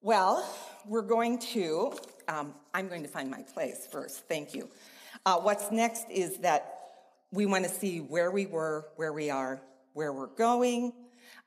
Well, 0.00 0.48
we're 0.86 1.02
going 1.02 1.38
to, 1.38 1.92
um, 2.26 2.54
I'm 2.72 2.88
going 2.88 3.02
to 3.02 3.08
find 3.08 3.30
my 3.30 3.42
place 3.42 3.86
first. 3.90 4.26
Thank 4.26 4.54
you. 4.54 4.70
Uh, 5.26 5.36
what's 5.36 5.70
next 5.70 6.06
is 6.10 6.38
that 6.38 6.78
we 7.30 7.44
want 7.44 7.64
to 7.64 7.70
see 7.70 7.98
where 7.98 8.30
we 8.30 8.46
were, 8.46 8.86
where 8.96 9.12
we 9.12 9.28
are, 9.28 9.60
where 9.92 10.12
we're 10.12 10.26
going. 10.26 10.92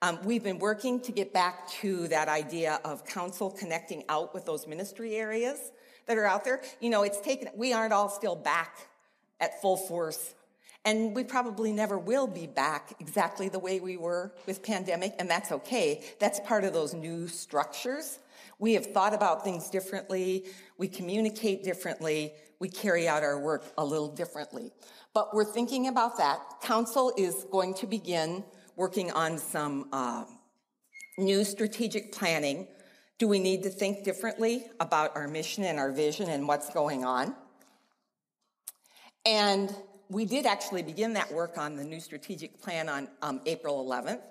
Um, 0.02 0.20
we've 0.24 0.44
been 0.44 0.60
working 0.60 1.00
to 1.02 1.12
get 1.12 1.34
back 1.34 1.68
to 1.82 2.08
that 2.10 2.30
idea 2.30 2.80
of 2.86 3.04
council 3.06 3.50
connecting 3.50 4.04
out 4.10 4.34
with 4.34 4.46
those 4.46 4.68
ministry 4.68 5.16
areas 5.16 5.72
that 6.06 6.18
are 6.18 6.26
out 6.26 6.44
there. 6.44 6.62
You 6.82 6.92
know, 6.92 7.02
it's 7.02 7.20
taken, 7.22 7.50
we 7.56 7.74
aren't 7.74 7.94
all 7.94 8.10
still 8.10 8.36
back 8.36 8.78
at 9.40 9.60
full 9.60 9.78
force 9.78 10.36
and 10.86 11.16
we 11.16 11.24
probably 11.24 11.72
never 11.72 11.98
will 11.98 12.28
be 12.28 12.46
back 12.46 12.94
exactly 13.00 13.50
the 13.50 13.60
way 13.60 13.80
we 13.80 13.96
were 13.98 14.34
with 14.46 14.62
pandemic, 14.62 15.14
and 15.18 15.30
that's 15.30 15.52
okay. 15.52 16.04
That's 16.20 16.40
part 16.42 16.66
of 16.66 16.74
those 16.74 16.94
new 16.94 17.28
structures. 17.28 18.20
We 18.60 18.74
have 18.74 18.88
thought 18.88 19.14
about 19.14 19.44
things 19.44 19.70
differently. 19.70 20.46
We 20.78 20.88
communicate 20.88 21.64
differently. 21.64 22.34
We 22.64 22.70
carry 22.70 23.10
out 23.10 23.24
our 23.24 23.38
work 23.38 23.66
a 23.78 23.84
little 23.84 24.08
differently. 24.08 24.72
But 25.14 25.36
we're 25.36 25.44
thinking 25.44 25.90
about 25.90 26.18
that. 26.20 26.40
Council 26.62 27.12
is 27.18 27.46
going 27.52 27.74
to 27.74 27.86
begin 27.86 28.46
working 28.78 29.12
on 29.12 29.38
some 29.38 29.90
uh, 29.92 30.24
new 31.18 31.44
strategic 31.44 32.14
planning 32.14 32.70
Do 33.18 33.28
we 33.28 33.40
need 33.40 33.64
to 33.64 33.70
think 33.70 34.06
differently 34.06 34.66
about 34.80 35.14
our 35.18 35.28
mission 35.28 35.66
and 35.66 35.78
our 35.78 35.92
vision 35.92 36.30
and 36.30 36.48
what's 36.48 36.70
going 36.70 37.04
on? 37.04 37.36
And 39.26 39.76
we 40.08 40.24
did 40.24 40.46
actually 40.46 40.84
begin 40.84 41.12
that 41.16 41.34
work 41.34 41.58
on 41.58 41.76
the 41.76 41.84
new 41.84 42.00
strategic 42.00 42.62
plan 42.62 42.88
on 42.88 43.10
um, 43.22 43.42
April 43.46 43.86
11th. 43.86 44.22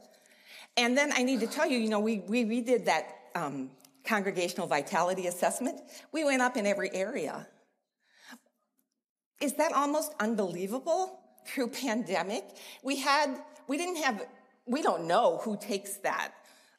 And 0.79 0.97
then 0.97 1.13
I 1.15 1.23
need 1.23 1.41
to 1.41 1.47
tell 1.47 1.67
you, 1.67 1.77
you 1.77 1.91
know, 1.91 2.01
we, 2.01 2.21
we 2.21 2.47
redid 2.47 2.87
that 2.87 3.15
um, 3.35 3.73
congregational 4.05 4.67
vitality 4.67 5.27
assessment. 5.27 5.83
We 6.13 6.25
went 6.25 6.41
up 6.41 6.57
in 6.57 6.67
every 6.67 6.91
area. 6.95 7.47
Is 9.43 9.55
that 9.55 9.73
almost 9.73 10.15
unbelievable 10.21 11.19
through 11.45 11.69
pandemic? 11.69 12.45
We 12.85 12.97
had, 12.97 13.43
we 13.67 13.77
didn't 13.77 13.97
have, 13.97 14.25
we 14.67 14.83
don't 14.83 15.09
know 15.09 15.41
who 15.43 15.57
takes 15.57 15.97
that 15.97 16.33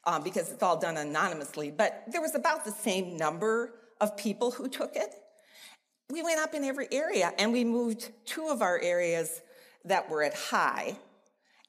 um, 0.06 0.24
because 0.24 0.50
it's 0.50 0.64
all 0.64 0.80
done 0.80 0.96
anonymously, 0.96 1.72
but 1.72 2.04
there 2.10 2.22
was 2.22 2.36
about 2.36 2.64
the 2.64 2.72
same 2.72 3.18
number 3.18 3.74
of 4.00 4.16
people 4.16 4.50
who 4.50 4.70
took 4.70 4.96
it. 4.96 5.14
We 6.10 6.24
went 6.24 6.40
up 6.40 6.54
in 6.54 6.64
every 6.64 6.88
area 6.90 7.34
and 7.38 7.52
we 7.52 7.66
moved 7.66 8.12
two 8.24 8.48
of 8.48 8.62
our 8.62 8.80
areas 8.80 9.42
that 9.84 10.10
were 10.10 10.24
at 10.24 10.34
high 10.34 10.96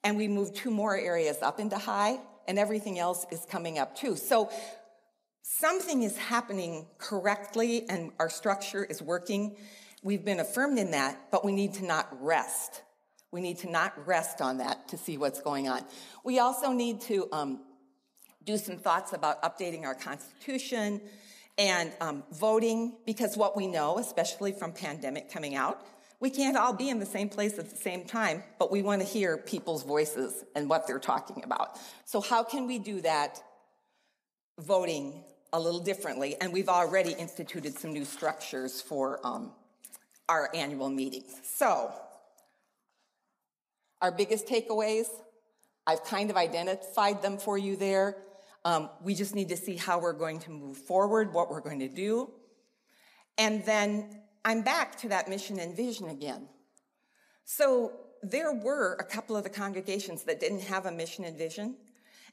and 0.05 0.15
we 0.15 0.29
moved 0.29 0.55
two 0.55 0.71
more 0.71 0.97
areas 0.97 1.37
up 1.41 1.59
into 1.59 1.77
high 1.77 2.19
and 2.47 2.57
everything 2.57 2.99
else 2.99 3.25
is 3.31 3.45
coming 3.49 3.79
up 3.79 3.97
too. 3.97 4.15
So 4.15 4.49
something 5.41 6.03
is 6.03 6.17
happening 6.17 6.85
correctly 6.99 7.83
and 7.89 8.11
our 8.17 8.29
structure 8.29 8.85
is 8.85 9.01
working. 9.01 9.57
We've 10.05 10.23
been 10.23 10.39
affirmed 10.39 10.77
in 10.77 10.91
that, 10.91 11.31
but 11.31 11.43
we 11.43 11.51
need 11.51 11.73
to 11.73 11.83
not 11.83 12.07
rest. 12.21 12.83
We 13.31 13.41
need 13.41 13.57
to 13.59 13.71
not 13.71 14.05
rest 14.05 14.39
on 14.39 14.59
that 14.59 14.89
to 14.89 14.97
see 14.99 15.17
what's 15.17 15.41
going 15.41 15.67
on. 15.67 15.83
We 16.23 16.37
also 16.37 16.71
need 16.73 17.01
to 17.01 17.27
um, 17.31 17.61
do 18.43 18.55
some 18.59 18.77
thoughts 18.77 19.13
about 19.13 19.41
updating 19.41 19.83
our 19.83 19.95
Constitution 19.95 21.01
and 21.57 21.91
um, 22.01 22.23
voting, 22.31 22.97
because 23.07 23.35
what 23.35 23.57
we 23.57 23.65
know, 23.65 23.97
especially 23.97 24.51
from 24.51 24.73
pandemic 24.73 25.33
coming 25.33 25.55
out, 25.55 25.83
we 26.19 26.29
can't 26.29 26.55
all 26.55 26.73
be 26.73 26.89
in 26.89 26.99
the 26.99 27.05
same 27.07 27.27
place 27.27 27.57
at 27.57 27.71
the 27.71 27.75
same 27.75 28.05
time, 28.05 28.43
but 28.59 28.71
we 28.71 28.83
want 28.83 29.01
to 29.01 29.07
hear 29.07 29.37
people's 29.37 29.81
voices 29.81 30.43
and 30.55 30.69
what 30.69 30.85
they're 30.85 30.99
talking 30.99 31.43
about. 31.43 31.79
So 32.05 32.21
how 32.21 32.43
can 32.43 32.67
we 32.67 32.77
do 32.77 33.01
that 33.01 33.41
voting 34.59 35.23
a 35.51 35.59
little 35.59 35.79
differently? 35.79 36.35
And 36.39 36.53
we've 36.53 36.69
already 36.69 37.13
instituted 37.13 37.79
some 37.79 37.91
new 37.91 38.05
structures 38.05 38.83
for 38.83 39.19
um, 39.25 39.51
our 40.27 40.49
annual 40.53 40.89
meetings. 40.89 41.33
So 41.43 41.93
our 44.01 44.11
biggest 44.11 44.47
takeaways, 44.47 45.07
I've 45.87 46.03
kind 46.03 46.29
of 46.29 46.37
identified 46.37 47.21
them 47.21 47.37
for 47.37 47.57
you 47.57 47.75
there. 47.75 48.17
Um, 48.63 48.89
we 49.03 49.13
just 49.13 49.35
need 49.35 49.49
to 49.49 49.57
see 49.57 49.75
how 49.75 49.99
we're 49.99 50.13
going 50.13 50.39
to 50.39 50.51
move 50.51 50.77
forward, 50.77 51.33
what 51.33 51.49
we're 51.49 51.61
going 51.61 51.79
to 51.79 51.87
do. 51.87 52.31
And 53.37 53.63
then 53.65 54.21
I'm 54.43 54.61
back 54.61 54.97
to 54.99 55.09
that 55.09 55.29
mission 55.29 55.59
and 55.59 55.75
vision 55.75 56.09
again. 56.09 56.47
So 57.45 57.93
there 58.23 58.53
were 58.53 58.95
a 58.99 59.03
couple 59.03 59.35
of 59.35 59.43
the 59.43 59.49
congregations 59.49 60.23
that 60.23 60.39
didn't 60.39 60.61
have 60.61 60.85
a 60.87 60.91
mission 60.91 61.25
and 61.25 61.37
vision, 61.37 61.75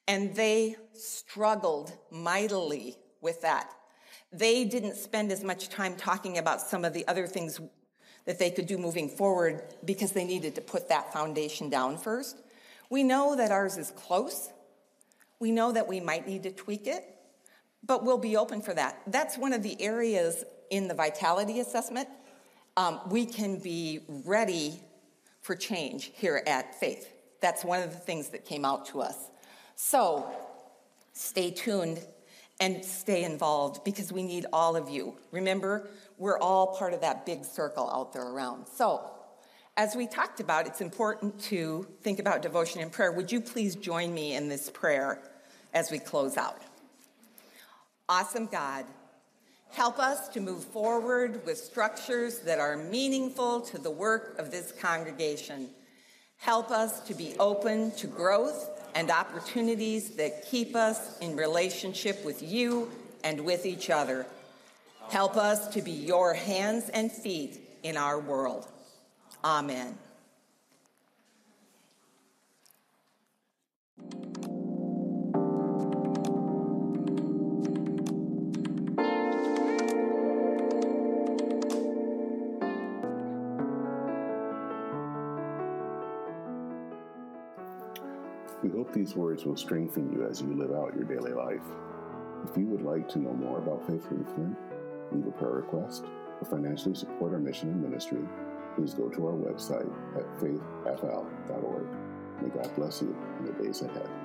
and 0.08 0.34
they 0.34 0.76
struggled 0.94 1.92
mightily 2.10 2.96
with 3.20 3.42
that. 3.42 3.70
They 4.32 4.64
didn't 4.64 4.96
spend 4.96 5.30
as 5.30 5.44
much 5.44 5.68
time 5.68 5.96
talking 5.96 6.38
about 6.38 6.62
some 6.62 6.84
of 6.84 6.94
the 6.94 7.06
other 7.08 7.26
things 7.26 7.60
that 8.24 8.38
they 8.38 8.50
could 8.50 8.66
do 8.66 8.78
moving 8.78 9.08
forward 9.08 9.62
because 9.84 10.12
they 10.12 10.24
needed 10.24 10.54
to 10.54 10.60
put 10.60 10.88
that 10.88 11.12
foundation 11.12 11.68
down 11.68 11.98
first. 11.98 12.38
We 12.90 13.02
know 13.02 13.36
that 13.36 13.50
ours 13.50 13.76
is 13.76 13.90
close. 13.92 14.50
We 15.40 15.50
know 15.50 15.72
that 15.72 15.88
we 15.88 15.98
might 15.98 16.26
need 16.26 16.44
to 16.44 16.50
tweak 16.50 16.86
it, 16.86 17.04
but 17.84 18.04
we'll 18.04 18.18
be 18.18 18.36
open 18.36 18.62
for 18.62 18.74
that. 18.74 19.00
That's 19.06 19.36
one 19.36 19.52
of 19.52 19.62
the 19.62 19.80
areas 19.82 20.44
in 20.70 20.88
the 20.88 20.94
vitality 20.94 21.60
assessment. 21.60 22.08
Um, 22.76 23.00
we 23.10 23.26
can 23.26 23.58
be 23.58 24.00
ready 24.24 24.80
for 25.40 25.56
change 25.56 26.12
here 26.14 26.42
at 26.46 26.78
Faith. 26.78 27.12
That's 27.40 27.64
one 27.64 27.82
of 27.82 27.90
the 27.90 27.98
things 27.98 28.28
that 28.28 28.44
came 28.44 28.64
out 28.64 28.86
to 28.86 29.00
us. 29.00 29.16
So 29.74 30.30
stay 31.12 31.50
tuned 31.50 32.00
and 32.62 32.84
stay 32.84 33.24
involved 33.24 33.84
because 33.84 34.12
we 34.12 34.22
need 34.22 34.46
all 34.52 34.76
of 34.76 34.88
you. 34.88 35.14
Remember, 35.32 35.88
we're 36.16 36.38
all 36.38 36.68
part 36.68 36.94
of 36.94 37.00
that 37.00 37.26
big 37.26 37.44
circle 37.44 37.90
out 37.90 38.12
there 38.12 38.26
around. 38.26 38.66
So, 38.68 39.02
as 39.76 39.96
we 39.96 40.06
talked 40.06 40.40
about, 40.40 40.66
it's 40.66 40.80
important 40.80 41.40
to 41.44 41.86
think 42.02 42.18
about 42.18 42.42
devotion 42.42 42.80
and 42.80 42.92
prayer. 42.92 43.12
Would 43.12 43.32
you 43.32 43.40
please 43.40 43.74
join 43.74 44.14
me 44.14 44.34
in 44.34 44.48
this 44.48 44.70
prayer? 44.70 45.20
as 45.74 45.90
we 45.90 45.98
close 45.98 46.36
out. 46.36 46.60
Awesome 48.08 48.46
God, 48.46 48.84
help 49.70 49.98
us 49.98 50.28
to 50.30 50.40
move 50.40 50.64
forward 50.64 51.44
with 51.46 51.56
structures 51.56 52.40
that 52.40 52.58
are 52.58 52.76
meaningful 52.76 53.60
to 53.62 53.78
the 53.78 53.90
work 53.90 54.38
of 54.38 54.50
this 54.50 54.72
congregation. 54.72 55.70
Help 56.36 56.70
us 56.70 57.00
to 57.00 57.14
be 57.14 57.34
open 57.38 57.92
to 57.92 58.06
growth 58.06 58.81
and 58.94 59.10
opportunities 59.10 60.10
that 60.16 60.46
keep 60.46 60.76
us 60.76 61.18
in 61.20 61.36
relationship 61.36 62.24
with 62.24 62.42
you 62.42 62.90
and 63.24 63.44
with 63.44 63.66
each 63.66 63.90
other. 63.90 64.26
Help 65.10 65.36
us 65.36 65.68
to 65.68 65.82
be 65.82 65.90
your 65.90 66.34
hands 66.34 66.88
and 66.90 67.10
feet 67.10 67.60
in 67.82 67.96
our 67.96 68.18
world. 68.18 68.66
Amen. 69.44 69.96
Hope 88.82 88.92
these 88.92 89.14
words 89.14 89.44
will 89.44 89.56
strengthen 89.56 90.12
you 90.12 90.26
as 90.26 90.40
you 90.40 90.52
live 90.54 90.72
out 90.72 90.92
your 90.96 91.04
daily 91.04 91.32
life. 91.32 91.62
If 92.50 92.56
you 92.56 92.66
would 92.66 92.82
like 92.82 93.08
to 93.10 93.20
know 93.20 93.32
more 93.32 93.58
about 93.58 93.86
Faith 93.86 94.08
Lutheran, 94.10 94.56
leave 95.12 95.24
a 95.24 95.30
prayer 95.30 95.52
request, 95.52 96.04
or 96.40 96.46
financially 96.50 96.96
support 96.96 97.32
our 97.32 97.38
mission 97.38 97.68
and 97.68 97.80
ministry, 97.80 98.18
please 98.74 98.92
go 98.92 99.08
to 99.08 99.26
our 99.28 99.34
website 99.34 99.88
at 100.16 100.26
faithfl.org. 100.40 101.86
May 102.42 102.48
God 102.48 102.74
bless 102.74 103.02
you 103.02 103.16
in 103.38 103.44
the 103.44 103.52
days 103.52 103.82
ahead. 103.82 104.21